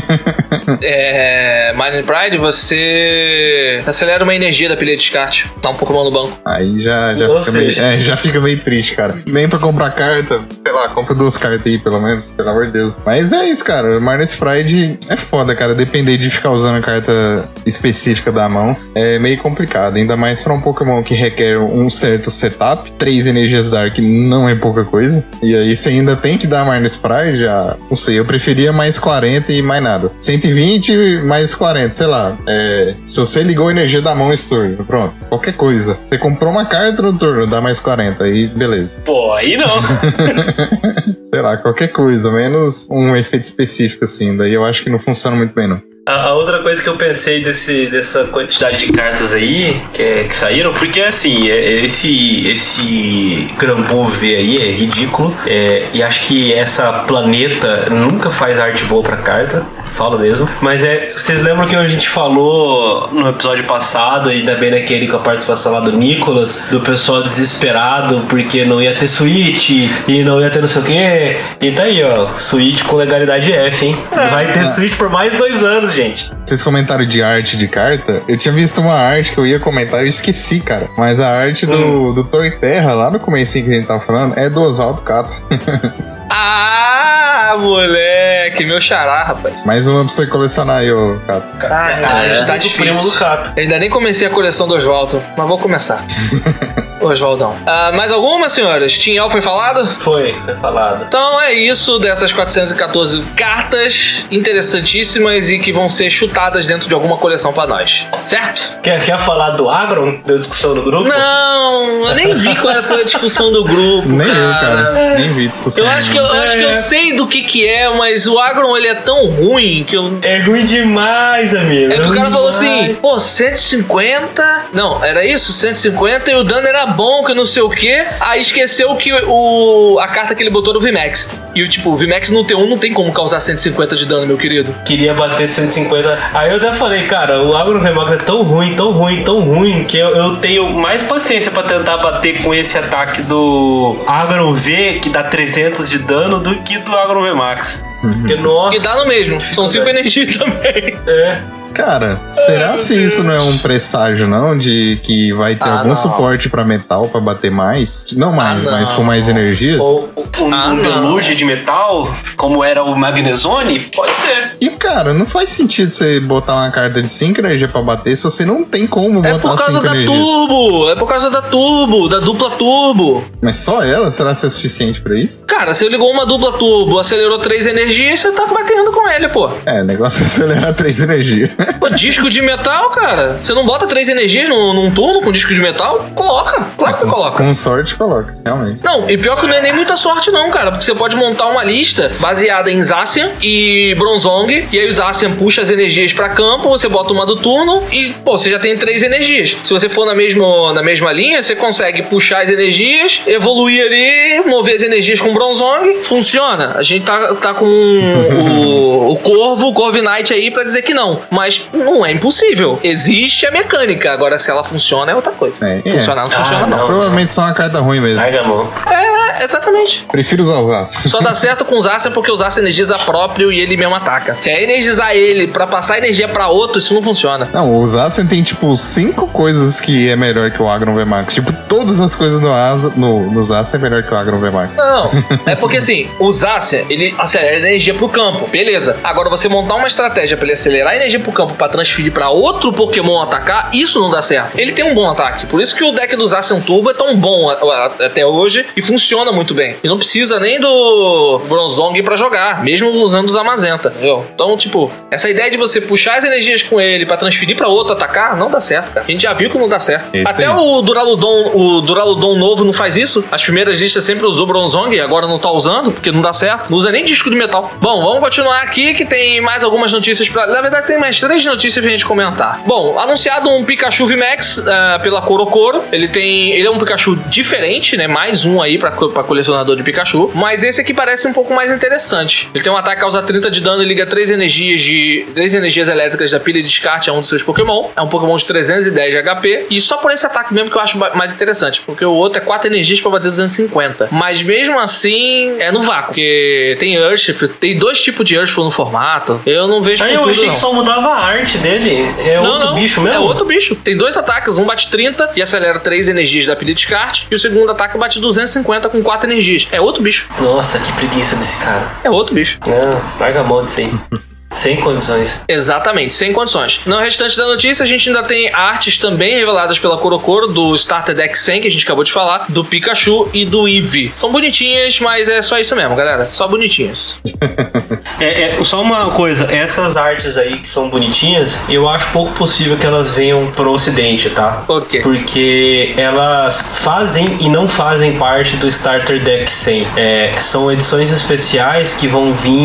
[0.83, 1.73] É.
[1.73, 5.51] Mind Pride, você acelera uma energia da pilha de descarte.
[5.63, 6.39] Tá um Pokémon no banco.
[6.45, 9.17] Aí já, já, Ou fica meio, é, já fica meio triste, cara.
[9.27, 12.73] Nem pra comprar carta, sei lá, compra duas cartas aí, pelo menos, pelo amor de
[12.73, 12.99] Deus.
[13.07, 13.99] Mas é isso, cara.
[13.99, 15.75] Marnes Pride é foda, cara.
[15.75, 19.97] Depender de ficar usando a carta específica da mão é meio complicado.
[19.97, 22.91] Ainda mais pra um Pokémon que requer um certo setup.
[22.93, 25.25] Três energias Dark não é pouca coisa.
[25.43, 27.77] E aí você ainda tem que dar Marnes Pride, já.
[27.89, 30.13] Não sei, eu preferia mais 40 e mais nada.
[30.19, 32.37] 120 mais 40, sei lá.
[32.47, 35.15] É, se você ligou a energia da mão esse turno, pronto.
[35.29, 35.95] Qualquer coisa.
[35.95, 38.99] Você comprou uma carta no turno, dá mais 40, aí beleza.
[39.05, 39.69] Pô, aí não.
[41.33, 44.37] Sei lá, qualquer coisa, menos um efeito específico assim.
[44.37, 45.88] Daí eu acho que não funciona muito bem, não.
[46.11, 50.35] A, outra coisa que eu pensei desse, dessa quantidade de cartas aí que, é- que
[50.35, 55.37] saíram, porque assim, é- esse, esse Grambu V aí é ridículo.
[55.47, 59.63] é, e acho que essa planeta nunca faz arte boa pra carta.
[59.99, 60.49] Falo mesmo.
[60.63, 61.11] Mas é.
[61.13, 65.73] Vocês lembram que a gente falou no episódio passado, ainda bem naquele com a participação
[65.73, 69.71] lá do Nicolas, do pessoal desesperado porque não ia ter Switch
[70.07, 71.37] e não ia ter não sei o quê.
[71.61, 72.29] E tá aí, ó.
[72.37, 73.99] Switch com legalidade F, hein?
[74.31, 76.31] Vai ter Switch por mais dois anos, gente.
[76.47, 78.23] Vocês comentaram de arte de carta.
[78.29, 80.89] Eu tinha visto uma arte que eu ia comentar, eu esqueci, cara.
[80.97, 84.39] Mas a arte do, do Torre Terra, lá no comecinho que a gente tava falando,
[84.39, 85.43] é do Oswaldo Cato.
[86.31, 89.55] Ah, moleque, meu xará, rapaz.
[89.65, 91.67] Mais uma pra você colecionar aí, ô Cato.
[91.73, 92.85] Ah, é está do difícil.
[92.85, 93.53] primo do Cato.
[93.57, 96.05] Eu ainda nem comecei a coleção do Oswaldo, mas vou começar.
[97.01, 97.55] Oswaldão.
[97.67, 98.97] Ah, mais alguma, senhoras?
[98.99, 99.87] Team foi falado?
[100.01, 101.05] Foi, foi falado.
[101.09, 107.17] Então é isso dessas 414 cartas interessantíssimas e que vão ser chutadas dentro de alguma
[107.17, 108.07] coleção pra nós.
[108.19, 108.79] Certo?
[108.83, 110.19] Quer, quer falar do Agron?
[110.25, 111.09] Deu discussão no grupo?
[111.09, 114.09] Não, eu nem vi qual foi a discussão do grupo.
[114.09, 115.15] Nem eu, cara.
[115.19, 115.85] Nem vi discussão.
[115.85, 118.39] Eu acho que eu, eu acho que eu sei do que que é, mas o
[118.39, 121.93] Agron ele é tão ruim que eu É ruim demais, amigo.
[121.93, 122.83] É que o ruim cara falou demais.
[122.83, 124.67] assim, pô, 150.
[124.73, 125.53] Não, era isso?
[125.53, 128.05] 150 e o dano era bom, que não sei o quê.
[128.21, 131.31] Aí esqueceu que o, a carta que ele botou no VMAX.
[131.55, 134.37] E o tipo, o VMAX no T1 não tem como causar 150 de dano, meu
[134.37, 134.75] querido.
[134.85, 136.19] Queria bater 150.
[136.35, 139.85] Aí eu até falei, cara, o Agro Vemax é tão ruim, tão ruim, tão ruim,
[139.85, 145.01] que eu, eu tenho mais paciência pra tentar bater com esse ataque do Agro V,
[145.01, 147.85] que dá 300 de dano, do que do Agro Vmax.
[148.01, 148.77] Porque, nossa.
[148.77, 149.41] E dá no mesmo.
[149.41, 150.97] São 5 energias também.
[151.07, 151.58] É.
[151.75, 154.59] Cara, será se isso não é um presságio, não?
[154.59, 155.97] De que vai ter Ah, algum não.
[155.97, 158.07] suporte pra metal pra bater mais?
[158.17, 159.79] Não mais, Ah, mas com mais energias?
[159.79, 164.53] Ou um, Ah, um deluge de metal, como era o Magnezone, pode ser.
[164.61, 168.25] E, cara, não faz sentido você botar uma carta de 5 energia pra bater se
[168.25, 170.19] você não tem como É botar por causa 5 da energias.
[170.19, 170.91] turbo.
[170.91, 173.25] É por causa da turbo, da dupla turbo.
[173.41, 174.11] Mas só ela?
[174.11, 175.45] Será que é suficiente pra isso?
[175.47, 179.49] Cara, você ligou uma dupla turbo, acelerou 3 energias, você tá batendo com ele, pô.
[179.65, 181.51] É, o negócio é acelerar 3 energias.
[181.81, 183.39] Pô, disco de metal, cara.
[183.39, 186.07] Você não bota 3 energias num, num turno com disco de metal?
[186.15, 186.69] Coloca.
[186.77, 187.37] Claro que com, coloca.
[187.43, 188.81] com sorte, coloca, realmente.
[188.85, 191.47] Não, e pior que não é nem muita sorte não, cara, porque você pode montar
[191.47, 196.29] uma lista baseada em Zacian e Bronzong, e aí o Zacian puxa as energias pra
[196.29, 199.57] campo, você bota uma do turno e, pô, você já tem três energias.
[199.63, 204.49] Se você for na mesma, na mesma linha, você consegue puxar as energias, evoluir ali,
[204.49, 206.75] mover as energias com Bronzong, funciona.
[206.77, 211.21] A gente tá, tá com o, o Corvo, o Corviknight aí pra dizer que não,
[211.31, 212.79] mas não é impossível.
[212.83, 215.57] Existe a mecânica, agora se ela funciona é outra coisa.
[215.67, 215.91] É, é.
[215.91, 216.79] Funcionar não funciona Ah, não.
[216.79, 216.87] não.
[216.87, 218.21] Provavelmente só uma carta ruim mesmo.
[218.21, 218.69] Larga a mão.
[218.91, 220.05] É, exatamente.
[220.11, 221.11] Prefiro usar os aços.
[221.11, 224.37] Só dá certo com o Zacian porque o Zacian energiza próprio e ele mesmo ataca.
[224.41, 227.49] Se é energizar ele pra passar energia pra outro, isso não funciona.
[227.53, 231.35] Não, o Zacian tem, tipo, cinco coisas que é melhor que o Agron VMAX.
[231.35, 234.77] Tipo, todas as coisas no, Asa, no, no Zacian é melhor que o Agron VMAX.
[234.77, 235.11] Não,
[235.47, 238.97] é porque assim, o Zacian, ele acelera a energia pro campo, beleza.
[239.05, 242.31] Agora você montar uma estratégia pra ele acelerar a energia pro campo pra transferir pra
[242.31, 244.59] outro Pokémon atacar, isso não dá certo.
[244.59, 247.17] Ele tem um bom ataque, por isso que o deck do Zacian Turbo é tão
[247.17, 249.77] bom até hoje e funciona muito bem.
[249.83, 254.27] E não precisa nem do Bronzong pra jogar, mesmo usando os Amazenta, entendeu?
[254.35, 257.93] Então, tipo, essa ideia de você puxar as energias com ele pra transferir pra outro
[257.93, 259.07] atacar, não dá certo, cara.
[259.07, 260.15] A gente já viu que não dá certo.
[260.17, 260.53] Isso até aí.
[260.53, 263.25] o Duraludon, o Duraludon novo não faz isso.
[263.31, 266.71] As primeiras listas sempre usou Bronzong e agora não tá usando, porque não dá certo.
[266.71, 267.73] Não usa nem disco de metal.
[267.81, 270.47] Bom, vamos continuar aqui que tem mais algumas notícias pra.
[270.47, 272.63] Na verdade, tem mais três notícias pra gente comentar.
[272.67, 275.85] Bom, anunciado um Pikachu VMAX ah, pela Corocoro.
[275.93, 276.53] Ele tem.
[276.53, 278.07] Ele é um Pikachu diferente, né?
[278.07, 280.31] Mais um aí pra, pra colecionador de Pikachu.
[280.35, 282.49] Mas esse aqui parece um pouco mais interessante.
[282.55, 285.27] Ele tem um ataque que causa 30 de dano e liga três energias de.
[285.35, 287.91] três energias elétricas da pilha de descarte a um dos seus Pokémon.
[287.95, 289.67] É um Pokémon de 310 de HP.
[289.69, 291.83] E só por esse ataque mesmo que eu acho mais interessante.
[291.85, 294.09] Porque o outro é 4 energias pra bater 250.
[294.11, 296.07] Mas mesmo assim, é no vácuo.
[296.07, 299.39] Porque tem Urshifu, tem dois tipos de Urshifu no formato.
[299.45, 300.53] Eu não vejo eu futuro, achei não.
[300.55, 302.15] que só mudava a arte dele.
[302.21, 302.75] É Não, outro não.
[302.75, 303.17] bicho mesmo?
[303.17, 303.75] É outro bicho.
[303.77, 304.59] Tem dois ataques.
[304.59, 307.27] Um bate 30 e acelera 3 energias da pilha de descarte.
[307.31, 309.69] E o segundo ataque bate 250 com 4 energias.
[309.73, 310.29] É outro bicho.
[310.41, 311.87] Nossa, que preguiça desse cara.
[312.05, 312.59] É outro bicho.
[312.67, 313.93] Não, larga a mão disso aí.
[314.59, 315.41] Sem condições.
[315.47, 316.81] Exatamente, sem condições.
[316.85, 321.15] No restante da notícia, a gente ainda tem artes também reveladas pela Corocoro do Starter
[321.15, 324.11] Deck 100, que a gente acabou de falar, do Pikachu e do Eevee.
[324.17, 326.27] São bonitinhas, mas é só isso mesmo, galera.
[326.27, 327.21] Só bonitinhas.
[328.21, 332.77] É, é, só uma coisa, essas artes aí que são bonitinhas, eu acho pouco possível
[332.77, 334.65] que elas venham pro ocidente, tá?
[334.67, 334.99] Por quê?
[335.01, 339.87] Porque elas fazem e não fazem parte do Starter Deck 100.
[339.97, 342.59] É, são edições especiais que vão vir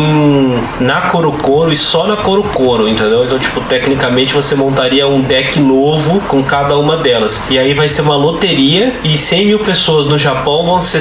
[0.80, 3.24] na Corocoro e só na Corocoro, entendeu?
[3.24, 7.44] Então, tipo, tecnicamente você montaria um deck novo com cada uma delas.
[7.50, 11.00] E aí vai ser uma loteria e 100 mil pessoas no Japão vão ser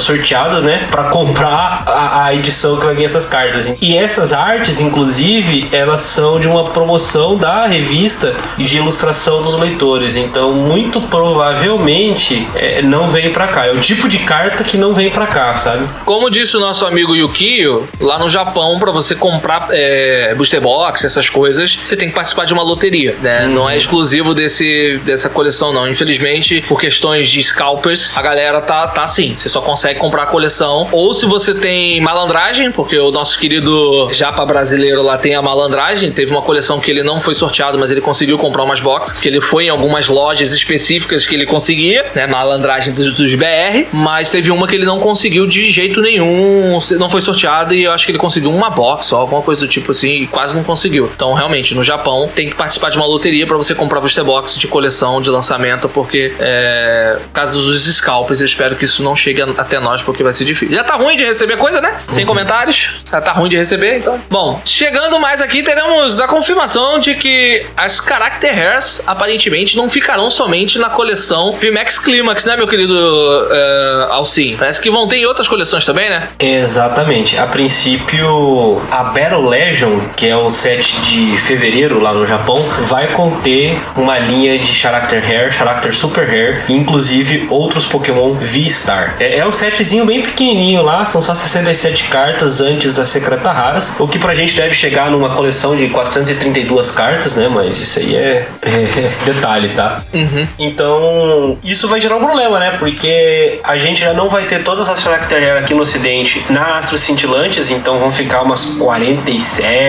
[0.00, 0.86] sorteadas, né?
[0.90, 3.74] Pra comprar a, a edição que vai vir essas cartas.
[3.80, 9.54] E essas artes, inclusive, elas são de uma promoção da revista e de ilustração dos
[9.58, 10.16] leitores.
[10.16, 13.66] Então, muito provavelmente é, não vem pra cá.
[13.66, 15.88] É o tipo de carta que não vem pra cá, sabe?
[16.04, 21.04] Como disse o nosso amigo Yukio, lá no Japão, pra você comprar é, booster box,
[21.04, 23.46] essas coisas, você tem que participar de uma loteria, né?
[23.46, 25.88] Não é exclusivo desse, dessa coleção, não.
[25.88, 29.34] Infelizmente, por questões de scalpers, a galera tá, tá assim.
[29.34, 30.88] Você só consegue comprar a coleção.
[30.92, 36.10] Ou se você tem malandragem, porque o nosso querido japa brasileiro lá tem a malandragem.
[36.12, 39.28] Teve uma coleção que ele não foi sorteado, mas ele conseguiu comprar umas boxes, que
[39.28, 42.26] ele foi em algumas lojas específicas que ele conseguia, né?
[42.26, 43.86] Malandragem dos, dos BR.
[43.92, 47.92] Mas teve uma que ele não conseguiu de jeito nenhum, não foi sorteado e eu
[47.92, 50.62] acho que ele conseguiu uma box ou alguma coisa do tipo assim e quase não
[50.62, 51.10] conseguiu.
[51.14, 54.58] Então, realmente, no Japão tem que participar de uma loteria pra você comprar booster box
[54.58, 59.14] de coleção, de lançamento, porque é, por causa dos scalpers, eu espero que isso não
[59.14, 60.74] chegue até nós, porque vai ser difícil.
[60.74, 62.00] Já tá ruim de receber coisa, né?
[62.08, 63.02] Sem comentários.
[63.10, 64.20] Já tá ruim de receber, então.
[64.30, 70.30] Bom, chegando mais aqui, teremos a confirmação de que as Character Hairs aparentemente não ficarão
[70.30, 74.56] somente na coleção VMAX Climax, né, meu querido é, Alcim?
[74.58, 76.28] Parece que vão ter em outras coleções também, né?
[76.38, 77.36] Exatamente.
[77.38, 83.08] A princípio, a Battle Legion, que é o set de fevereiro lá no Japão, vai
[83.08, 89.16] conter uma linha de Character Hair, Character Super Hair, e inclusive outros Pokémon V-Star.
[89.18, 93.94] É, é um setzinho bem pequenininho lá, são só 67 cartas antes das Secreta Raras,
[93.98, 97.48] o que pra gente deve chegar numa coleção de 432 cartas, né?
[97.48, 100.02] Mas isso aí é, é detalhe, tá?
[100.58, 102.76] Então, isso vai gerar um problema, né?
[102.78, 106.78] Porque a gente já não vai ter todas as Character Hair aqui no ocidente na
[106.78, 109.79] Astros Cintilantes, então vão ficar umas 47,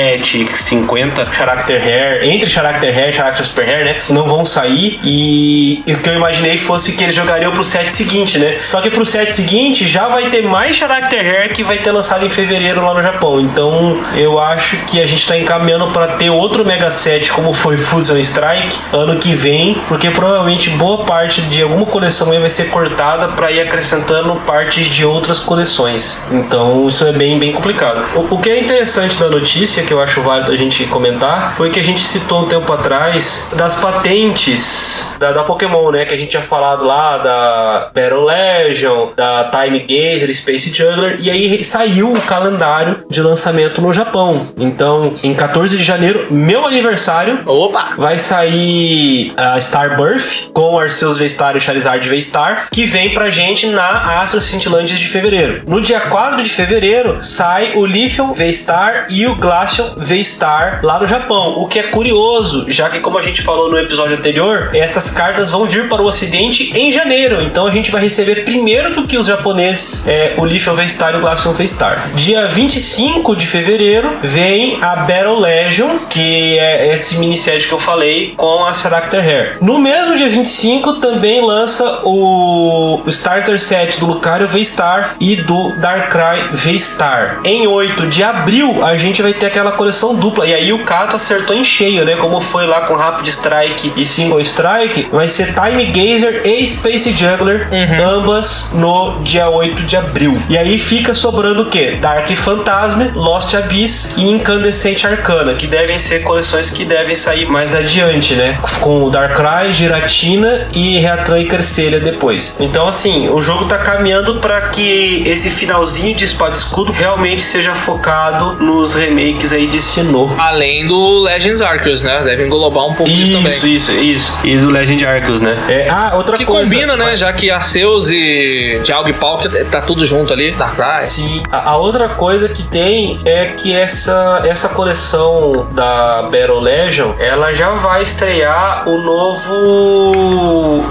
[0.53, 4.01] 50 Character Hair, entre Character Hair e Character Super Hair, né?
[4.09, 7.89] Não vão sair e, e o que eu imaginei fosse que eles jogariam pro set
[7.91, 8.57] seguinte, né?
[8.69, 12.25] Só que pro set seguinte já vai ter mais Character Hair que vai ter lançado
[12.25, 13.39] em fevereiro lá no Japão.
[13.39, 17.77] Então, eu acho que a gente tá encaminhando para ter outro Mega Set como foi
[17.77, 22.69] Fusion Strike ano que vem, porque provavelmente boa parte de alguma coleção aí vai ser
[22.69, 26.21] cortada para ir acrescentando partes de outras coleções.
[26.31, 28.03] Então isso é bem, bem complicado.
[28.15, 31.69] O, o que é interessante da notícia, que eu acho válido a gente comentar, foi
[31.69, 36.05] que a gente citou um tempo atrás das patentes da, da Pokémon, né?
[36.05, 41.29] Que a gente tinha falado lá da Battle Legion, da Time Gazer, Space Juggler, e
[41.29, 44.47] aí saiu o calendário de lançamento no Japão.
[44.57, 47.93] Então, em 14 de janeiro, meu aniversário, Opa!
[47.97, 54.19] vai sair a Starbirth com Arceus V-Star e Charizard V-Star, que vem pra gente na
[54.21, 55.61] Astro Cintilantes de fevereiro.
[55.67, 59.35] No dia 4 de fevereiro, sai o Lithium V-Star e o
[59.71, 61.57] Glaceon V-Star lá no Japão.
[61.57, 65.51] O que é curioso, já que, como a gente falou no episódio anterior, essas cartas
[65.51, 67.41] vão vir para o ocidente em janeiro.
[67.41, 71.17] Então a gente vai receber primeiro do que os japoneses é, o Lithium V-Star e
[71.17, 72.09] o Glaceon V-Star.
[72.13, 78.33] Dia 25 de fevereiro vem a Battle Legion, que é esse mini-set que eu falei
[78.35, 79.57] com a Character Hair.
[79.61, 86.49] No mesmo dia 25 também lança o Starter Set do Lucario V-Star e do Darkrai
[86.51, 87.39] V-Star.
[87.43, 90.47] Em 8 de abril a gente vai ter aquela coleção dupla.
[90.47, 92.15] E aí o Kato acertou em cheio, né?
[92.15, 97.11] Como foi lá com Rapid Strike e Single Strike, vai ser Time Gazer e Space
[97.11, 97.67] Juggler,
[98.01, 100.41] ambas no dia 8 de abril.
[100.49, 101.97] E aí fica sobrando o quê?
[101.99, 107.75] Dark Phantasm, Lost Abyss e Incandescente Arcana, que devem ser coleções que devem sair mais
[107.75, 108.57] adiante, né?
[108.79, 112.55] Com o Darkrai, Giratina e Reatran e Cresselia depois.
[112.59, 117.41] Então, assim, o jogo tá caminhando para que esse finalzinho de Espada e Escudo realmente
[117.41, 120.33] seja focado nos remakes aí de Sinnoh.
[120.37, 122.21] Além do Legends Arceus, né?
[122.23, 123.73] Deve englobar um pouco Isso, também.
[123.75, 124.33] isso, isso.
[124.43, 125.57] E do Legend Arceus, né?
[125.69, 126.69] É, ah, outra Que coisa.
[126.73, 127.15] combina, né?
[127.15, 130.51] Já que Arceus e Dialga e Palkia tá tudo junto ali.
[130.51, 131.01] Darkrai.
[131.01, 131.43] Sim.
[131.51, 137.53] A, a outra coisa que tem é que essa, essa coleção da Battle Legion, ela
[137.53, 139.51] já vai estrear o novo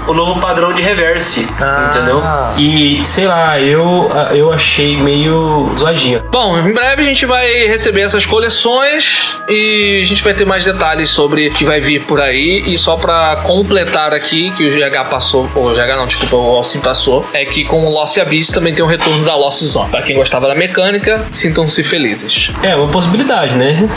[0.07, 1.89] o novo padrão de reverse, Ah.
[1.89, 2.21] entendeu?
[2.57, 6.23] E sei lá, eu eu achei meio zoadinho.
[6.31, 8.40] Bom, em breve a gente vai receber essas coleções
[9.49, 12.63] e a gente vai ter mais detalhes sobre o que vai vir por aí.
[12.65, 16.55] E só pra completar aqui, que o GH passou, ou o GH não, desculpa, o
[16.55, 19.89] Alcim passou, é que com o Lost Abyss também tem o retorno da Lost Zone.
[19.89, 22.51] Pra quem gostava da mecânica, sintam-se felizes.
[22.63, 23.77] É uma possibilidade, né?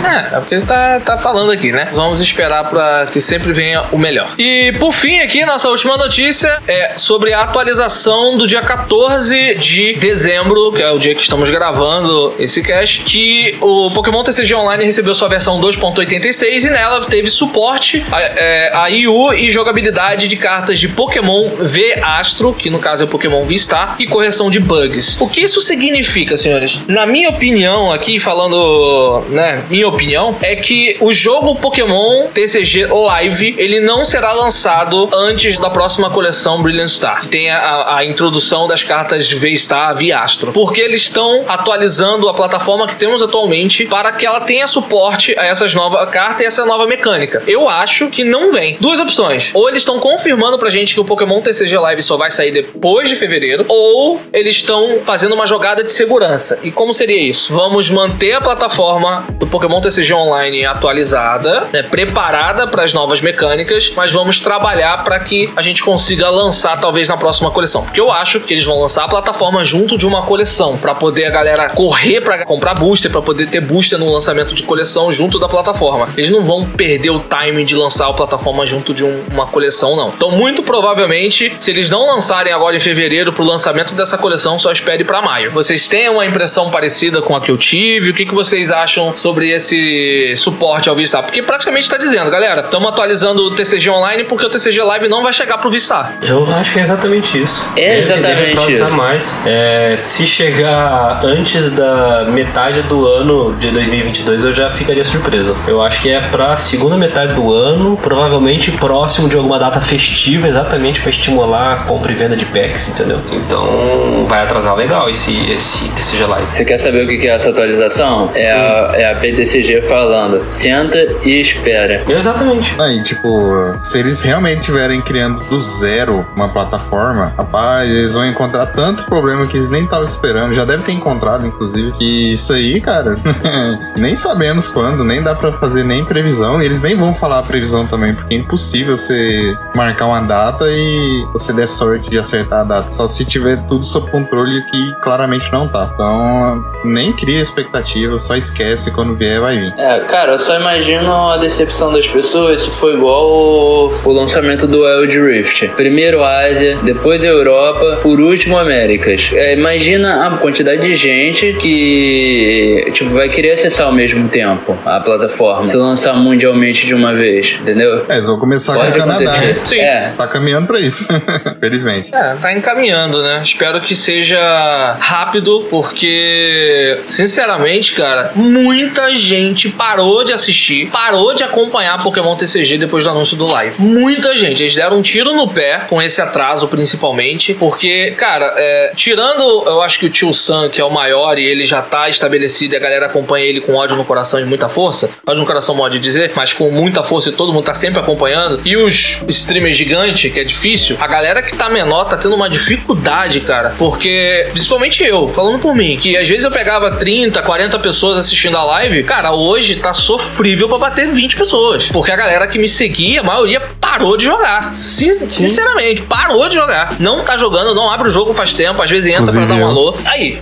[0.00, 1.88] É, é porque ele tá, tá falando aqui, né?
[1.92, 4.30] Vamos esperar pra que sempre venha o melhor.
[4.38, 9.94] E por fim, aqui, nossa última notícia é sobre a atualização do dia 14 de
[9.94, 14.84] dezembro, que é o dia que estamos gravando esse cast, que o Pokémon TCG Online
[14.84, 20.36] recebeu sua versão 2.86 e nela teve suporte a, é, a IU e jogabilidade de
[20.36, 24.60] cartas de Pokémon V Astro, que no caso é o Pokémon V-Star, e correção de
[24.60, 25.20] bugs.
[25.20, 26.80] O que isso significa, senhores?
[26.86, 33.54] Na minha opinião, aqui falando, né, minha opinião, é que o jogo Pokémon TCG Live,
[33.58, 38.66] ele não será lançado antes da próxima coleção Brilliant Star, que tem a, a introdução
[38.66, 44.12] das cartas V-Star V Astro, porque eles estão atualizando a plataforma que temos atualmente para
[44.12, 47.42] que ela tenha suporte a essas novas cartas e essa nova mecânica.
[47.46, 48.76] Eu acho que não vem.
[48.80, 49.50] Duas opções.
[49.54, 53.08] Ou eles estão confirmando pra gente que o Pokémon TCG Live só vai sair depois
[53.08, 56.58] de fevereiro, ou eles estão fazendo uma jogada de segurança.
[56.62, 57.52] E como seria isso?
[57.52, 63.92] Vamos manter a plataforma do Pokémon TCG Online atualizada, né, preparada para as novas mecânicas,
[63.96, 67.84] mas vamos trabalhar para que a gente consiga lançar talvez na próxima coleção.
[67.84, 71.26] Porque eu acho que eles vão lançar a plataforma junto de uma coleção para poder
[71.26, 75.38] a galera correr para comprar booster, para poder ter booster no lançamento de coleção junto
[75.38, 76.08] da plataforma.
[76.16, 79.94] Eles não vão perder o timing de lançar a plataforma junto de um- uma coleção,
[79.96, 80.08] não.
[80.16, 84.72] Então, muito provavelmente, se eles não lançarem agora em fevereiro pro lançamento dessa coleção, só
[84.72, 85.50] espere para maio.
[85.52, 88.10] Vocês têm uma impressão parecida com a que eu tive?
[88.10, 91.22] O que, que vocês acham sobre esse suporte ao Vistar?
[91.22, 95.22] Porque praticamente tá dizendo, galera, estamos atualizando o TCG Online porque o TCG Live não
[95.22, 96.16] vai chegar pro Vistar.
[96.22, 97.64] Eu acho que é exatamente isso.
[97.76, 98.90] É exatamente isso.
[98.96, 99.34] mais.
[99.46, 105.54] É, se chegar antes da metade do ano de 2022, eu já ficaria surpreso.
[105.68, 110.48] Eu acho que é pra segunda metade do ano, provavelmente próximo de alguma data festiva,
[110.48, 113.20] exatamente pra estimular a compra e venda de packs, entendeu?
[113.30, 116.50] Então vai atrasar legal esse, esse TCG Live.
[116.50, 118.30] Você quer saber o que que é essa atualização?
[118.34, 120.46] É a, é a PTCG falando.
[120.48, 122.02] Senta e espera.
[122.08, 122.74] Exatamente.
[122.80, 128.66] Aí, tipo, se eles realmente estiverem criando do zero uma plataforma, rapaz, eles vão encontrar
[128.66, 130.54] tanto problema que eles nem estavam esperando.
[130.54, 131.92] Já deve ter encontrado, inclusive.
[131.92, 133.16] Que isso aí, cara,
[133.96, 136.60] nem sabemos quando, nem dá pra fazer nem previsão.
[136.60, 141.24] Eles nem vão falar a previsão também, porque é impossível você marcar uma data e
[141.32, 142.92] você der sorte de acertar a data.
[142.92, 145.90] Só se tiver tudo sob controle, que claramente não tá.
[145.94, 149.74] Então, nem cria expectativa, só esquece quando vier, vai vir.
[149.78, 154.66] É, cara, eu só imagino a decepção das pessoas se for igual o, o lançamento
[154.66, 155.68] do Wild Rift.
[155.76, 159.30] Primeiro Ásia, depois Europa, por último Américas.
[159.32, 165.00] É, imagina a quantidade de gente que tipo, vai querer acessar ao mesmo tempo a
[165.00, 165.64] plataforma.
[165.64, 168.04] Se lançar mundialmente de uma vez, entendeu?
[168.08, 169.30] É, eles vão começar com Pode o Canadá.
[169.32, 169.54] acontecer.
[169.54, 169.60] né?
[169.64, 169.80] Sim.
[169.80, 171.06] É, Tá caminhando pra isso,
[171.60, 172.14] felizmente.
[172.14, 173.40] É, tá encaminhando, né?
[173.42, 182.02] Espero que seja rápido, porque sinceramente, cara, muita gente parou de assistir, parou de acompanhar
[182.02, 183.74] Pokémon TCG depois do anúncio do live.
[183.78, 184.62] Muita gente.
[184.62, 189.80] Eles deram um tiro no pé com esse atraso, principalmente, porque, cara, é, tirando, eu
[189.82, 192.76] acho que o tio Sam, que é o maior e ele já tá estabelecido e
[192.76, 195.98] a galera acompanha ele com ódio no coração e muita força, ódio no coração pode
[195.98, 200.32] dizer, mas com muita força e todo mundo tá sempre acompanhando, e os streamers gigantes,
[200.32, 205.02] que é difícil, a galera que tá menor tá tendo uma dificuldade, cara, porque, principalmente
[205.02, 209.02] eu, falando por mim, que às vezes eu pegava 30, 40 pessoas assistindo a live,
[209.04, 213.24] cara, hoje tá sofrível pra bater 20 pessoas, porque a galera que me seguia, a
[213.24, 214.74] maioria parou de jogar.
[214.74, 216.96] Sin- sinceramente, parou de jogar.
[217.00, 219.54] Não tá jogando, não abre o jogo faz tempo, às vezes entra pra Inclusive dar
[219.54, 219.66] um eu.
[219.68, 219.94] alô.
[220.04, 220.38] Aí,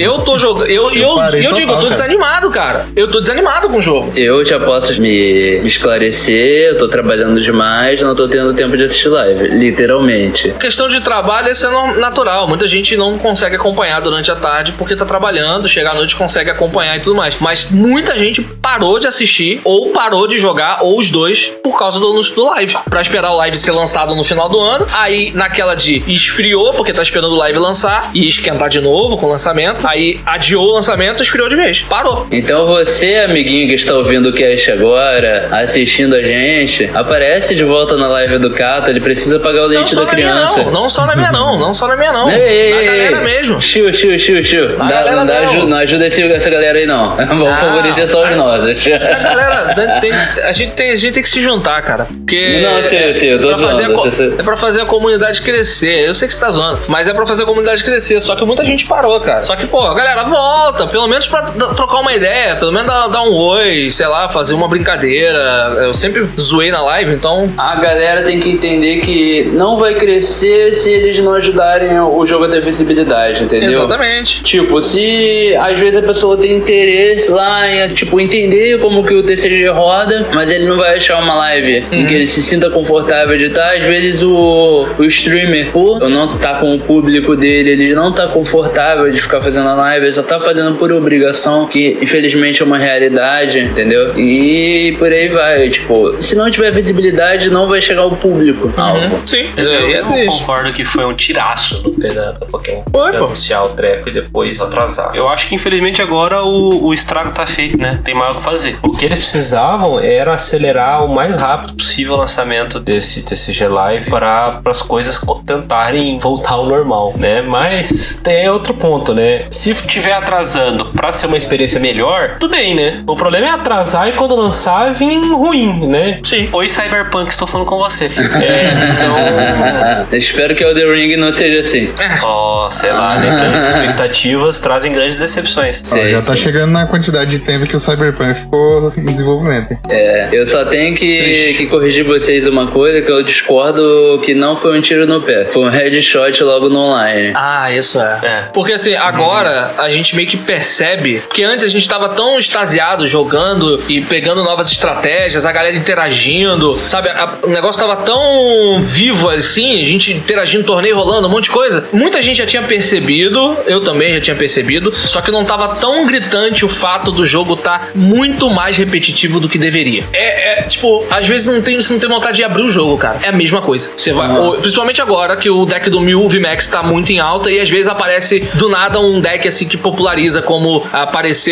[0.00, 1.94] eu tô jogando, eu, eu, parei eu digo, eu tô cara.
[2.14, 2.88] Desanimado, cara.
[2.94, 4.12] Eu tô desanimado com o jogo.
[4.16, 8.84] Eu já posso me, me esclarecer, eu tô trabalhando demais, não tô tendo tempo de
[8.84, 10.54] assistir live, literalmente.
[10.60, 12.46] Questão de trabalho, isso é natural.
[12.46, 16.50] Muita gente não consegue acompanhar durante a tarde porque tá trabalhando, chega à noite consegue
[16.50, 17.36] acompanhar e tudo mais.
[17.40, 21.98] Mas muita gente parou de assistir, ou parou de jogar, ou os dois, por causa
[21.98, 22.76] do anúncio do live.
[22.88, 24.86] Pra esperar o live ser lançado no final do ano.
[24.92, 29.26] Aí, naquela de esfriou, porque tá esperando o live lançar, e esquentar de novo com
[29.26, 29.86] o lançamento.
[29.86, 31.82] Aí adiou o lançamento, esfriou de vez.
[31.82, 32.03] Parou.
[32.30, 37.96] Então você, amiguinho que está ouvindo o cast agora, assistindo a gente, aparece de volta
[37.96, 40.62] na live do Cato, ele precisa pagar o Não leite da na minha, criança.
[40.64, 40.70] não.
[40.72, 41.58] Não só na minha, não.
[41.58, 42.28] Não só na minha, não.
[42.30, 43.22] Ei, ei, na ei, galera ei.
[43.36, 43.60] mesmo.
[43.60, 44.76] Chiu, chiu, chiu, chiu.
[44.76, 45.58] Dá- não, dá mesmo.
[45.58, 47.16] aju- não ajuda esse- essa galera aí, não.
[47.34, 48.70] Vamos Ah, favorecer só os nossos.
[48.86, 50.12] A galera, né, tem-
[50.44, 52.04] a, gente tem, a gente tem que se juntar, cara.
[52.06, 52.60] Porque.
[52.62, 54.40] Não, eu sei, eu sei, eu tô é pra fazer a zoando.
[54.40, 56.06] É pra fazer a comunidade crescer.
[56.08, 58.20] Eu sei que você tá zoando, mas é pra fazer a comunidade crescer.
[58.20, 59.44] Só que muita gente parou, cara.
[59.44, 60.86] Só que, pô, galera, volta.
[60.86, 62.56] Pelo menos pra d- trocar uma ideia.
[62.56, 65.38] Pelo menos dar, dar um oi, sei lá, fazer uma brincadeira.
[65.82, 67.52] Eu sempre zoei na live, então.
[67.56, 72.46] A galera tem que entender que não vai crescer se eles não ajudarem o jogo
[72.46, 73.80] a ter visibilidade, entendeu?
[73.80, 74.42] Exatamente.
[74.42, 79.22] Tipo, se às vezes a pessoa tem interesse lá em, tipo, entender como que o
[79.22, 83.36] TCG roda, mas ele não vai achar uma live em que ele se sinta confortável
[83.36, 87.94] de estar, às vezes o, o streamer, por não tá com o público dele, ele
[87.94, 91.83] não tá confortável de ficar fazendo a live, ele só tá fazendo por obrigação, que
[92.00, 94.18] infelizmente é uma realidade, entendeu?
[94.18, 99.20] E por aí vai, tipo, se não tiver visibilidade, não vai chegar o público alvo.
[99.26, 99.48] Sim.
[99.56, 102.82] Eu, É, é eu concordo que foi um tiraço no pé da, da Pokémon.
[102.90, 103.24] Foi, pô.
[103.26, 105.10] Anunciar o trap e depois atrasar.
[105.14, 108.00] Eu acho que infelizmente agora o, o estrago tá feito, né?
[108.04, 108.78] Tem mais o que fazer.
[108.82, 114.10] O que eles precisavam era acelerar o mais rápido possível o lançamento desse TCG Live
[114.10, 117.42] para as coisas co- tentarem voltar ao normal, né?
[117.42, 119.46] Mas tem outro ponto, né?
[119.50, 123.02] Se tiver atrasando pra ser uma experiência melhor, tudo bem, né?
[123.06, 126.20] O problema é atrasar e quando lançar vir ruim, né?
[126.22, 126.48] Sim.
[126.52, 128.08] Oi, Cyberpunk, estou falando com você.
[128.44, 130.18] É, então.
[130.18, 131.92] Espero que o The Ring não seja assim.
[132.22, 133.30] Ó, sei lá, né?
[133.30, 135.80] Grandes expectativas trazem grandes decepções.
[135.82, 136.36] Sei, já tá sei.
[136.36, 139.78] chegando na quantidade de tempo que o Cyberpunk ficou em desenvolvimento.
[139.88, 144.56] É, eu só tenho que, que corrigir vocês uma coisa que eu discordo que não
[144.56, 145.46] foi um tiro no pé.
[145.46, 147.32] Foi um headshot logo no online.
[147.34, 148.18] Ah, isso é.
[148.22, 148.42] É.
[148.52, 151.22] Porque assim, agora a gente meio que percebe.
[151.26, 156.78] Porque antes a gente tava tão extasiado jogando e pegando novas estratégias, a galera interagindo,
[156.86, 157.08] sabe?
[157.08, 161.50] A- o negócio tava tão vivo assim, a gente interagindo, torneio rolando, um monte de
[161.50, 161.88] coisa.
[161.92, 166.06] Muita gente já tinha percebido, eu também já tinha percebido, só que não tava tão
[166.06, 170.04] gritante o fato do jogo tá muito mais repetitivo do que deveria.
[170.12, 172.98] É, é, tipo, às vezes não tem, você não tem vontade de abrir o jogo,
[172.98, 173.18] cara.
[173.22, 173.90] É a mesma coisa.
[173.96, 174.28] Você vai.
[174.28, 174.42] Uhum.
[174.42, 177.68] ou- principalmente agora que o deck do Mil VMAX tá muito em alta e às
[177.70, 180.86] vezes aparece do nada um deck assim que populariza, como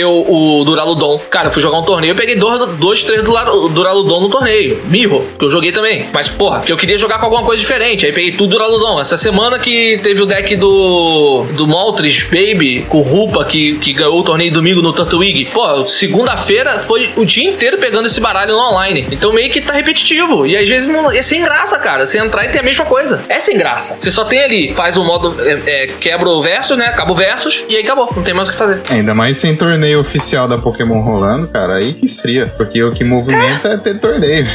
[0.02, 1.20] apareceu o Duraludon.
[1.30, 4.80] Cara, eu fui jogar um torneio, eu peguei dois, dois três Dura- Duraludon no torneio.
[4.86, 6.06] Mirro, que eu joguei também.
[6.12, 8.04] Mas, porra, que eu queria jogar com alguma coisa diferente.
[8.06, 9.00] Aí peguei tudo Duraludon.
[9.00, 11.44] Essa semana que teve o deck do.
[11.52, 15.46] do Moltres Baby, com o Rupa, que, que ganhou o torneio domingo no Turtwig.
[15.46, 19.06] Pô, segunda-feira foi o dia inteiro pegando esse baralho no online.
[19.10, 20.46] Então meio que tá repetitivo.
[20.46, 22.04] E às vezes não, é sem graça, cara.
[22.06, 23.22] Você entrar e tem a mesma coisa.
[23.28, 23.96] É sem graça.
[23.98, 25.34] Você só tem ali, faz o modo.
[25.40, 26.86] é, é, quebra o versus, né?
[26.86, 28.10] Acaba o versus e aí acabou.
[28.14, 28.82] Não tem mais o que fazer.
[28.90, 32.52] Ainda mais sem torneio oficial da Pokémon rolando, cara, aí que esfria.
[32.56, 34.46] Porque o que movimenta é ter torneio.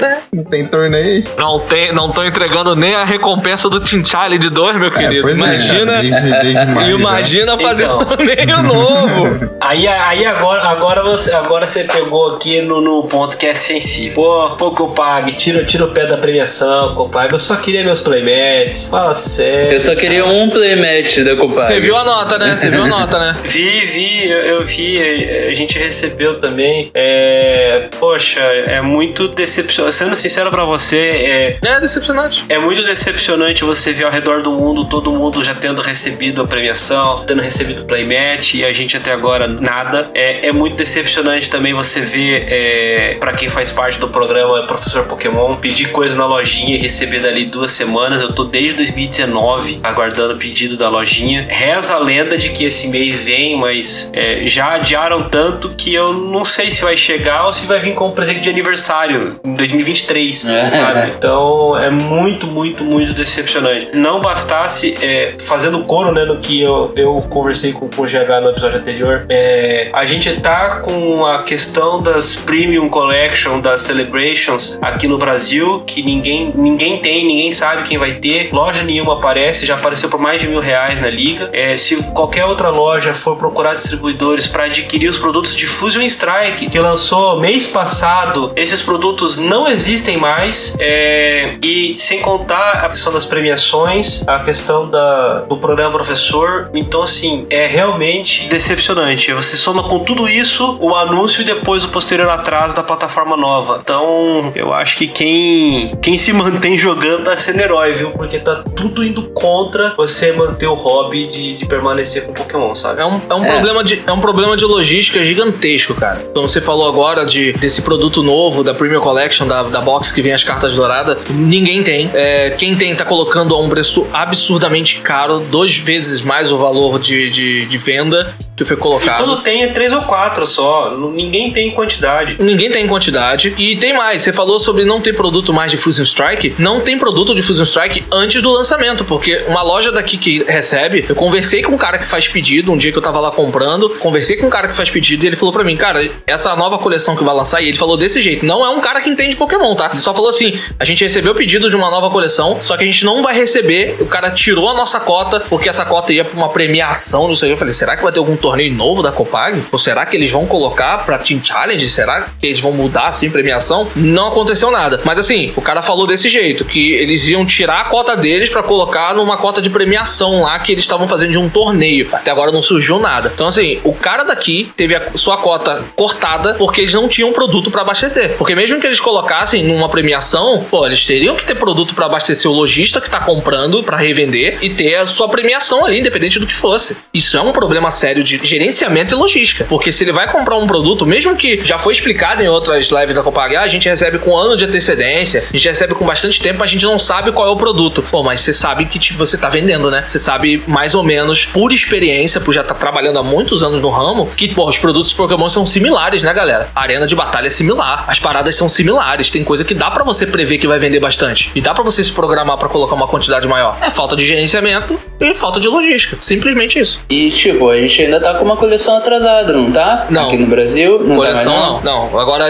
[0.00, 0.22] É.
[0.34, 1.24] Não tem torneio.
[1.36, 5.28] Não, tem, não tô entregando nem a recompensa do Tinchale de 2, meu É, querido.
[5.28, 5.92] é, imagina.
[5.92, 6.98] cara, desde, desde maio, já.
[6.98, 7.98] imagina fazer Então.
[8.04, 9.52] torneio novo.
[9.62, 14.14] Aí, aí agora, agora, você, agora você pegou aqui no, no ponto que é sensível.
[14.16, 17.32] Pô, pô, Copag, tira, tira o pé da premiação, Copag.
[17.32, 18.86] Eu só queria meus playmats.
[18.86, 19.72] Fala sério.
[19.74, 21.54] Eu só queria um playmatch da Copag.
[21.66, 22.56] Você viu a nota, né?
[22.56, 23.36] Você viu a nota, né?
[23.44, 26.90] Vi, vi, eu, eu vi, a, a gente recebeu também.
[26.94, 29.94] É, poxa, é muito decepcionante.
[29.94, 32.44] Sendo sincero pra você, é, É decepcionante.
[32.48, 36.46] é muito decepcionante você ver ao redor do mundo todo mundo já tendo recebido a
[36.46, 38.12] premiação, tendo recebido o playmatch.
[38.12, 40.10] internet e a gente até agora nada.
[40.14, 45.04] É, é muito decepcionante também você ver, é, para quem faz parte do programa Professor
[45.04, 48.20] Pokémon, pedir coisa na lojinha e receber dali duas semanas.
[48.20, 51.46] Eu tô desde 2019 aguardando o pedido da lojinha.
[51.50, 56.12] Reza a lenda de que esse mês vem, mas é, já adiaram tanto que eu
[56.12, 60.44] não sei se vai chegar ou se vai vir como presente de aniversário em 2023,
[60.46, 60.70] É.
[60.70, 61.12] sabe?
[61.16, 63.88] Então é muito, muito, muito decepcionante.
[63.94, 68.40] Não bastasse, é, fazendo coro né, no que eu, eu conversei com, com o GH
[68.42, 74.78] no episódio anterior, é, a gente tá com a questão das Premium Collection, das Celebrations
[74.80, 79.66] aqui no Brasil, que ninguém, ninguém tem, ninguém sabe quem vai ter, loja nenhuma aparece,
[79.66, 81.50] já apareceu por mais de mil reais na liga.
[81.52, 86.66] É, se qualquer outra loja for procurar distribuidores para adquirir os produtos de Fusion Strike,
[86.66, 90.76] que lançou mês passado, esses produtos não existem mais.
[90.78, 96.70] É, e sem contar a questão das premiações, a questão da, do programa professor.
[96.74, 99.32] Então, assim, é realmente decepcionante.
[99.32, 103.80] Você soma com tudo isso o anúncio e depois o posterior atraso da plataforma nova.
[103.82, 108.10] Então, eu acho que quem, quem se mantém jogando tá sendo herói, viu?
[108.10, 113.00] Porque tá tudo indo contra você manter o hobby de, de permanecer com Pokémon, sabe?
[113.00, 116.24] É um, é, um Problema de, é um problema de logística gigantesco, cara.
[116.30, 120.20] Então você falou agora de, desse produto novo da Premium Collection, da, da box que
[120.20, 121.18] vem as cartas douradas.
[121.30, 122.10] Ninguém tem.
[122.12, 126.98] É, quem tem tá colocando a um preço absurdamente caro, duas vezes mais o valor
[126.98, 129.24] de, de, de venda que foi E colocado.
[129.24, 130.90] quando tem é três ou quatro só.
[131.14, 132.36] Ninguém tem quantidade.
[132.38, 133.54] Ninguém tem quantidade.
[133.58, 134.22] E tem mais.
[134.22, 136.54] Você falou sobre não ter produto mais de Fusion Strike.
[136.58, 139.04] Não tem produto de Fusion Strike antes do lançamento.
[139.04, 142.76] Porque uma loja daqui que recebe, eu conversei com um cara que faz pedido um
[142.76, 143.88] dia que eu tava lá comprando.
[143.90, 146.78] Conversei com um cara que faz pedido e ele falou pra mim, cara, essa nova
[146.78, 148.44] coleção que vai lançar, e ele falou desse jeito.
[148.44, 149.88] Não é um cara que entende Pokémon, tá?
[149.90, 152.84] Ele só falou assim: a gente recebeu o pedido de uma nova coleção, só que
[152.84, 153.96] a gente não vai receber.
[154.00, 157.52] O cara tirou a nossa cota, porque essa cota ia pra uma premiação, não sei.
[157.52, 159.62] Eu falei, será que vai ter algum torneio novo da Copag?
[159.70, 161.88] Ou será que eles vão colocar pra Team Challenge?
[161.88, 163.88] Será que eles vão mudar assim premiação?
[163.96, 165.00] Não aconteceu nada.
[165.04, 168.62] Mas assim, o cara falou desse jeito, que eles iam tirar a cota deles pra
[168.62, 172.08] colocar numa cota de premiação lá que eles estavam fazendo de um torneio.
[172.12, 173.30] Até agora não surgiu nada.
[173.32, 177.70] Então assim, o cara daqui teve a sua cota cortada porque eles não tinham produto
[177.70, 178.36] pra abastecer.
[178.36, 182.50] Porque mesmo que eles colocassem numa premiação, pô, eles teriam que ter produto pra abastecer
[182.50, 186.46] o lojista que tá comprando pra revender e ter a sua premiação ali, independente do
[186.46, 186.98] que fosse.
[187.14, 189.64] Isso é um problema sério de gerenciamento e logística.
[189.68, 193.14] Porque se ele vai comprar um produto, mesmo que já foi explicado em outras lives
[193.14, 196.40] da Copag, ah, a gente recebe com ano de antecedência, a gente recebe com bastante
[196.40, 198.04] tempo, a gente não sabe qual é o produto.
[198.10, 200.04] Pô, mas você sabe que tipo, você tá vendendo, né?
[200.06, 203.90] Você sabe mais ou menos, por experiência, por já estar trabalhando há muitos anos no
[203.90, 206.68] ramo, que, pô, os produtos Pokémon são similares, né, galera?
[206.74, 210.04] A arena de batalha é similar, as paradas são similares, tem coisa que dá pra
[210.04, 211.50] você prever que vai vender bastante.
[211.54, 213.76] E dá pra você se programar pra colocar uma quantidade maior.
[213.80, 216.16] É falta de gerenciamento e falta de logística.
[216.20, 217.00] Simplesmente isso.
[217.08, 220.06] E, tipo, a gente ainda tá com uma coleção atrasada, não tá?
[220.10, 220.28] Não.
[220.28, 221.00] Aqui no Brasil?
[221.04, 222.08] Não Coleção tá mais, não.
[222.10, 222.44] Não, agora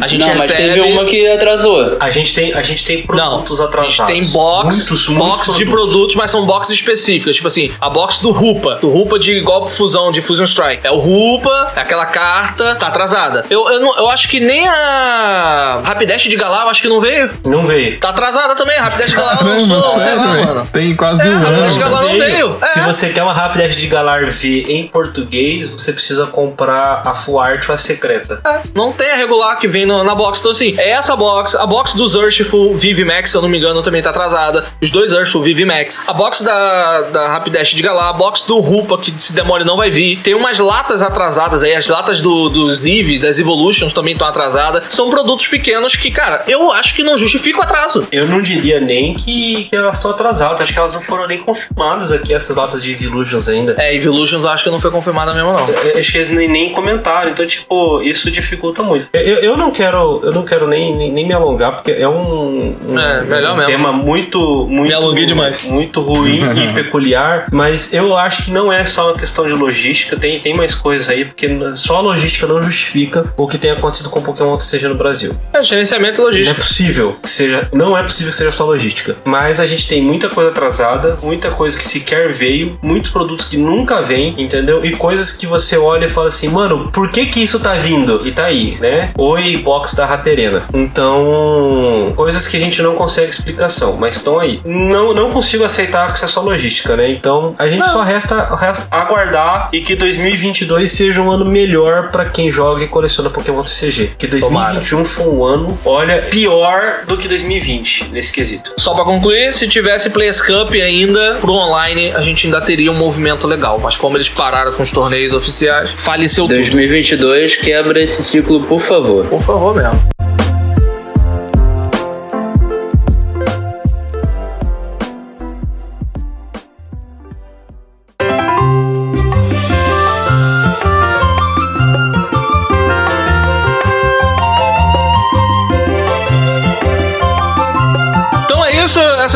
[0.00, 0.74] a gente não, mas recebe...
[0.74, 1.96] teve uma que atrasou.
[2.00, 4.00] A gente tem, a gente tem produtos Não, atrasados.
[4.00, 7.36] A gente tem box, Muitos, box muitos de produtos, mas são boxes específicas.
[7.36, 8.76] Tipo assim, a box do Rupa.
[8.80, 10.80] Do Rupa de golpe fusão, de Fusion Strike.
[10.86, 13.44] É o Rupa, é aquela carta, tá atrasada.
[13.50, 17.00] Eu, eu, não- eu acho que nem a Rapidash de Galar, eu acho que não
[17.00, 17.30] veio.
[17.44, 17.98] Não veio.
[18.00, 18.76] Tá atrasada também.
[18.76, 20.68] A Rapidash de Galar Caramba, lançou, sério, lá, mano.
[20.72, 21.90] Tem quase É, um a Rapidash de ano.
[21.90, 22.56] Galar não veio.
[22.62, 22.66] É.
[22.66, 24.86] Se você quer uma Rapidash de Galar V em
[25.20, 28.40] português, você precisa comprar a Full Art ou a secreta.
[28.46, 30.40] É, não tem a regular que vem no- na box.
[30.40, 31.56] Então, assim, é essa box.
[31.56, 34.64] A box dos Urshful Vive Max, se eu não me engano, também tá atrasada.
[34.80, 36.02] Os dois Urshful Vive Max.
[36.06, 38.08] A box da, da Rapidash de Galar.
[38.08, 40.18] A box do Rupa, que se demore não vai vir.
[40.22, 41.74] Tem umas latas atrasadas aí.
[41.74, 44.82] As latas do, dos Eevees, as Evolutions também estão atrasadas.
[44.90, 48.06] São produtos pequenos que, cara, eu acho que não justifica o atraso.
[48.12, 50.60] Eu não diria nem que, que elas estão atrasadas.
[50.60, 53.74] Acho que elas não foram nem confirmadas aqui, essas latas de Evolutions ainda.
[53.78, 55.68] É, Evolutions eu acho que não foi confirmada mesmo, não.
[55.84, 59.08] Eu Acho que eles nem, nem comentaram, então, tipo, isso dificulta muito.
[59.12, 62.76] Eu, eu- não quero, eu não quero nem, nem, nem me alongar, porque é um,
[62.88, 63.70] um- É, melhor um mesmo.
[63.70, 65.64] tema muito, muito, Me alonguei demais.
[65.64, 70.16] muito ruim e peculiar, mas eu acho que não é só uma questão de logística,
[70.16, 74.10] tem, tem mais coisas aí, porque só a logística não justifica o que tem acontecido
[74.10, 75.34] com o Pokémon que seja no Brasil.
[75.52, 76.60] É, gerenciamento e Não é logística.
[76.60, 79.16] possível que seja, não é possível que seja só logística.
[79.24, 83.56] Mas a gente tem muita coisa atrasada, muita coisa que sequer veio, muitos produtos que
[83.56, 84.84] nunca vêm, entendeu?
[84.84, 88.26] E coisas que você olha e fala assim, mano, por que que isso tá vindo?
[88.26, 89.10] E tá aí, né?
[89.16, 90.64] Oi, box da Raterena.
[90.72, 94.60] Então, coisas que a gente não consegue explicação, mas estão aí.
[94.64, 97.10] Não, não consigo aceitar que isso é só logística, né?
[97.10, 102.24] Então, a gente só resta, resta aguardar e que 2022 seja um ano melhor pra
[102.24, 104.12] quem joga e coleciona Pokémon TCG.
[104.18, 108.72] Que 2021 foi um ano, olha, pior do que 2020 nesse quesito.
[108.78, 112.94] Só pra concluir, se tivesse Players Cup ainda pro online, a gente ainda teria um
[112.94, 113.78] movimento legal.
[113.78, 115.90] Mas como eles pararam com nos torneios oficiais.
[115.90, 116.56] Faleceu tudo.
[116.56, 119.26] 2022, quebra esse ciclo, por favor.
[119.26, 120.15] Por favor mesmo.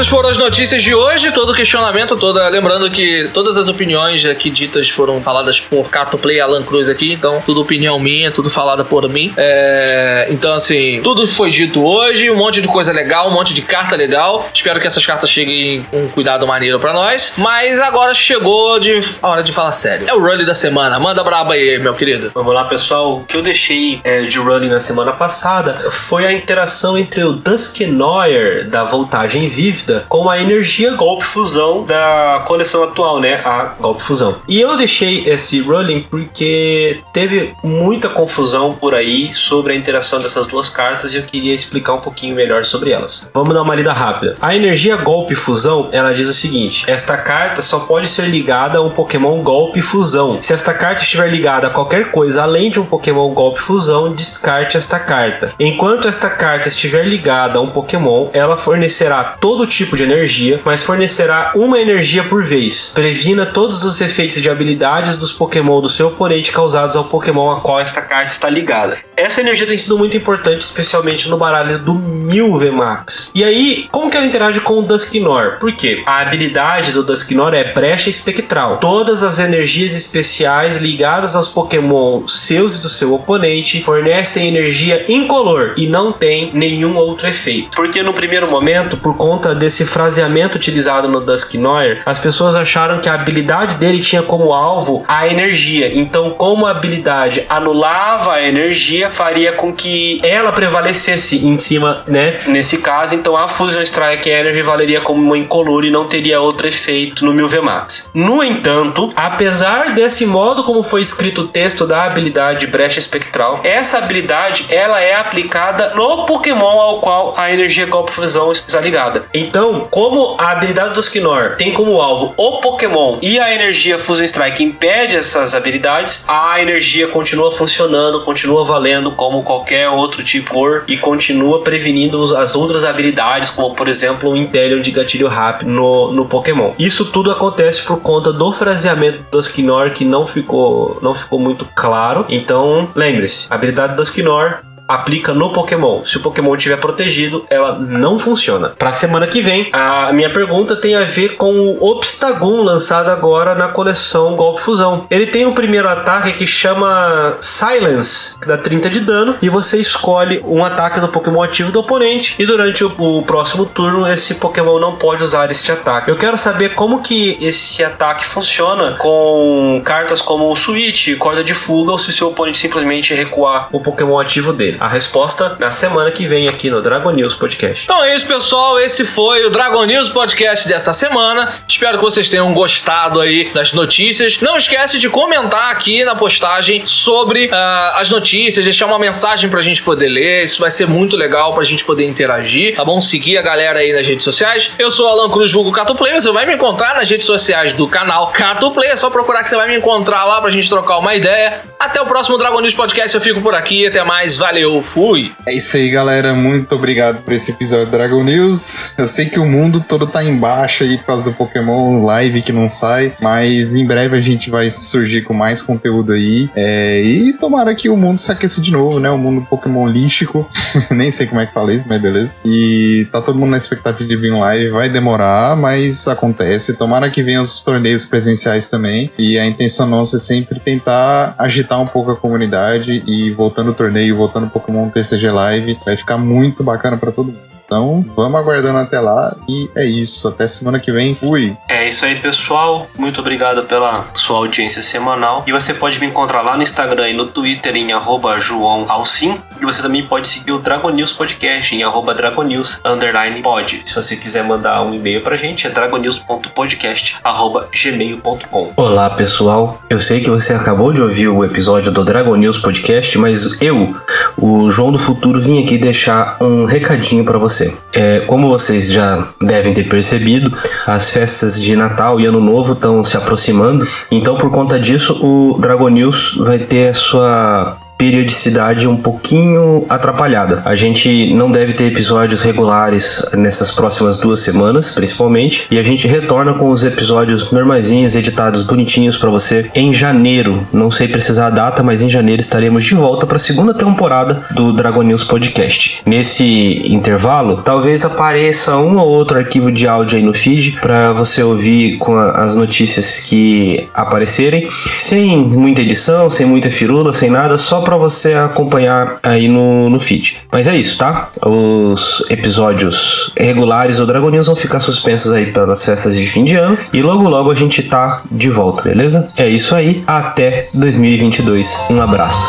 [0.01, 4.49] Essas foram as notícias de hoje, todo questionamento, toda, lembrando que todas as opiniões aqui
[4.49, 8.83] ditas foram faladas por Cato Play Alan Cruz aqui, então tudo opinião minha, tudo falada
[8.83, 9.31] por mim.
[9.37, 13.61] É, então assim, tudo foi dito hoje, um monte de coisa legal, um monte de
[13.61, 14.49] carta legal.
[14.55, 17.35] Espero que essas cartas cheguem com um cuidado maneiro pra nós.
[17.37, 20.07] Mas agora chegou de, a hora de falar sério.
[20.09, 22.31] É o rally da semana, manda braba aí, meu querido.
[22.35, 23.19] Vamos lá, pessoal.
[23.19, 27.35] O que eu deixei é, de running na semana passada foi a interação entre o
[27.35, 33.41] Dusknoir da voltagem vívida com a energia golpe fusão da coleção atual, né?
[33.45, 34.37] A golpe fusão.
[34.49, 40.47] E eu deixei esse rolling porque teve muita confusão por aí sobre a interação dessas
[40.47, 43.29] duas cartas e eu queria explicar um pouquinho melhor sobre elas.
[43.35, 44.37] Vamos dar uma lida rápida.
[44.41, 48.83] A energia golpe fusão, ela diz o seguinte: esta carta só pode ser ligada a
[48.83, 50.39] um Pokémon golpe fusão.
[50.41, 54.77] Se esta carta estiver ligada a qualquer coisa além de um Pokémon golpe fusão, descarte
[54.77, 55.55] esta carta.
[55.59, 60.83] Enquanto esta carta estiver ligada a um Pokémon, ela fornecerá todo tipo de energia, mas
[60.83, 62.93] fornecerá uma energia por vez.
[62.95, 67.61] Previna todos os efeitos de habilidades dos Pokémon do seu oponente causados ao Pokémon a
[67.61, 68.99] qual esta carta está ligada.
[69.21, 73.31] Essa energia tem sido muito importante, especialmente no baralho do Mil VMAX.
[73.35, 75.59] E aí, como que ela interage com o Dusknoir?
[75.59, 76.03] Por quê?
[76.07, 78.79] A habilidade do Dusknoir é brecha espectral.
[78.79, 85.75] Todas as energias especiais ligadas aos Pokémon seus e do seu oponente fornecem energia incolor
[85.77, 87.77] e não tem nenhum outro efeito.
[87.77, 93.09] Porque no primeiro momento, por conta desse fraseamento utilizado no Dusknoir, as pessoas acharam que
[93.09, 95.93] a habilidade dele tinha como alvo a energia.
[95.93, 102.39] Então, como a habilidade anulava a energia, faria com que ela prevalecesse em cima, né?
[102.47, 106.69] Nesse caso, então a Fusion Strike Energy valeria como uma incolor e não teria outro
[106.69, 108.11] efeito no 1000 VMAX.
[108.15, 113.99] No entanto, apesar desse modo como foi escrito o texto da habilidade brecha espectral, essa
[113.99, 119.27] habilidade ela é aplicada no Pokémon ao qual a energia golpe fusão está ligada.
[119.33, 124.25] Então, como a habilidade do Skinor tem como alvo o Pokémon e a energia Fusion
[124.25, 130.85] Strike impede essas habilidades, a energia continua funcionando, continua valendo como qualquer outro tipo cor
[130.87, 136.13] e continua prevenindo as outras habilidades, como por exemplo o Inteleon de gatilho rápido no,
[136.13, 136.73] no Pokémon.
[136.79, 141.67] Isso tudo acontece por conta do fraseamento do Skinor que não ficou, não ficou muito
[141.75, 142.27] claro.
[142.29, 144.59] Então, lembre-se, a habilidade do Skinor
[144.95, 146.05] aplica no Pokémon.
[146.05, 148.71] Se o Pokémon estiver protegido, ela não funciona.
[148.79, 153.55] Para semana que vem, a minha pergunta tem a ver com o Obstagoon lançado agora
[153.55, 155.07] na coleção Golpe Fusão.
[155.11, 159.79] Ele tem um primeiro ataque que chama Silence, que dá 30 de dano, e você
[159.79, 164.35] escolhe um ataque do Pokémon ativo do oponente e durante o, o próximo turno esse
[164.35, 166.11] Pokémon não pode usar este ataque.
[166.11, 171.55] Eu quero saber como que esse ataque funciona com cartas como o Switch, corda de
[171.55, 174.80] fuga ou se seu oponente simplesmente recuar o Pokémon ativo dele.
[174.81, 177.85] A resposta na semana que vem aqui no Dragon News Podcast.
[177.85, 178.81] Então é isso, pessoal.
[178.81, 181.53] Esse foi o Dragon News Podcast dessa semana.
[181.69, 184.41] Espero que vocês tenham gostado aí das notícias.
[184.41, 189.61] Não esquece de comentar aqui na postagem sobre ah, as notícias, deixar uma mensagem pra
[189.61, 190.45] gente poder ler.
[190.45, 193.03] Isso vai ser muito legal pra gente poder interagir, tá bom?
[193.03, 194.73] Seguir a galera aí nas redes sociais.
[194.79, 196.15] Eu sou o Alan Cruz, vulgo Cato Play.
[196.15, 198.89] Você vai me encontrar nas redes sociais do canal Cato Play.
[198.89, 201.61] É só procurar que você vai me encontrar lá pra gente trocar uma ideia.
[201.79, 203.15] Até o próximo Dragon News Podcast.
[203.15, 203.87] Eu fico por aqui.
[203.87, 204.39] Até mais.
[204.39, 204.70] Valeu.
[204.79, 205.33] Fui.
[205.47, 206.35] É isso aí, galera.
[206.35, 208.93] Muito obrigado por esse episódio do Dragon News.
[208.99, 212.53] Eu sei que o mundo todo tá embaixo aí por causa do Pokémon Live que
[212.53, 216.51] não sai, mas em breve a gente vai surgir com mais conteúdo aí.
[216.55, 219.11] É, e tomara que o mundo se aqueça de novo, né?
[219.11, 220.49] O mundo Pokémon lístico.
[220.93, 222.31] Nem sei como é que fala isso, mas beleza.
[222.45, 224.69] E tá todo mundo na expectativa de vir um live.
[224.69, 226.77] Vai demorar, mas acontece.
[226.77, 229.11] Tomara que venham os torneios presenciais também.
[229.19, 233.75] E a intenção nossa é sempre tentar agitar um pouco a comunidade e voltando o
[233.75, 237.50] torneio, voltando Pokémon TCG Live, vai ficar muito bacana pra todo mundo.
[237.71, 240.27] Então, vamos aguardando até lá e é isso.
[240.27, 241.15] Até semana que vem.
[241.15, 241.57] Fui!
[241.69, 242.89] É isso aí, pessoal.
[242.99, 245.45] Muito obrigado pela sua audiência semanal.
[245.47, 249.41] E você pode me encontrar lá no Instagram e no Twitter em arroba João Alcim.
[249.61, 253.83] E você também pode seguir o Dragon News Podcast em arroba Dragonews underline pod.
[253.85, 258.73] Se você quiser mandar um e-mail pra gente, é dragonews.podcast arroba gmail.com.
[258.75, 259.81] Olá, pessoal.
[259.89, 263.95] Eu sei que você acabou de ouvir o episódio do Dragon News Podcast, mas eu,
[264.37, 267.60] o João do Futuro, vim aqui deixar um recadinho pra você
[267.93, 270.57] É, como vocês já devem ter percebido,
[270.87, 275.59] as festas de Natal e Ano Novo estão se aproximando, então por conta disso o
[275.61, 280.63] Dragon News vai ter a sua periodicidade um pouquinho atrapalhada.
[280.65, 286.09] A gente não deve ter episódios regulares nessas próximas duas semanas, principalmente, e a gente
[286.09, 290.67] retorna com os episódios normaisinhos, editados bonitinhos para você em janeiro.
[290.73, 294.45] Não sei precisar a data, mas em janeiro estaremos de volta para a segunda temporada
[294.53, 296.01] do Dragon News Podcast.
[296.07, 301.43] Nesse intervalo, talvez apareça um ou outro arquivo de áudio aí no feed para você
[301.43, 304.67] ouvir com as notícias que aparecerem,
[304.99, 309.99] sem muita edição, sem muita firula, sem nada, só para você acompanhar aí no, no
[309.99, 310.37] feed.
[310.53, 311.29] Mas é isso, tá?
[311.45, 316.79] Os episódios regulares do Dragon vão ficar suspensos aí pelas festas de fim de ano
[316.93, 319.29] e logo logo a gente tá de volta, beleza?
[319.37, 321.77] É isso aí, até 2022.
[321.91, 322.47] Um abraço.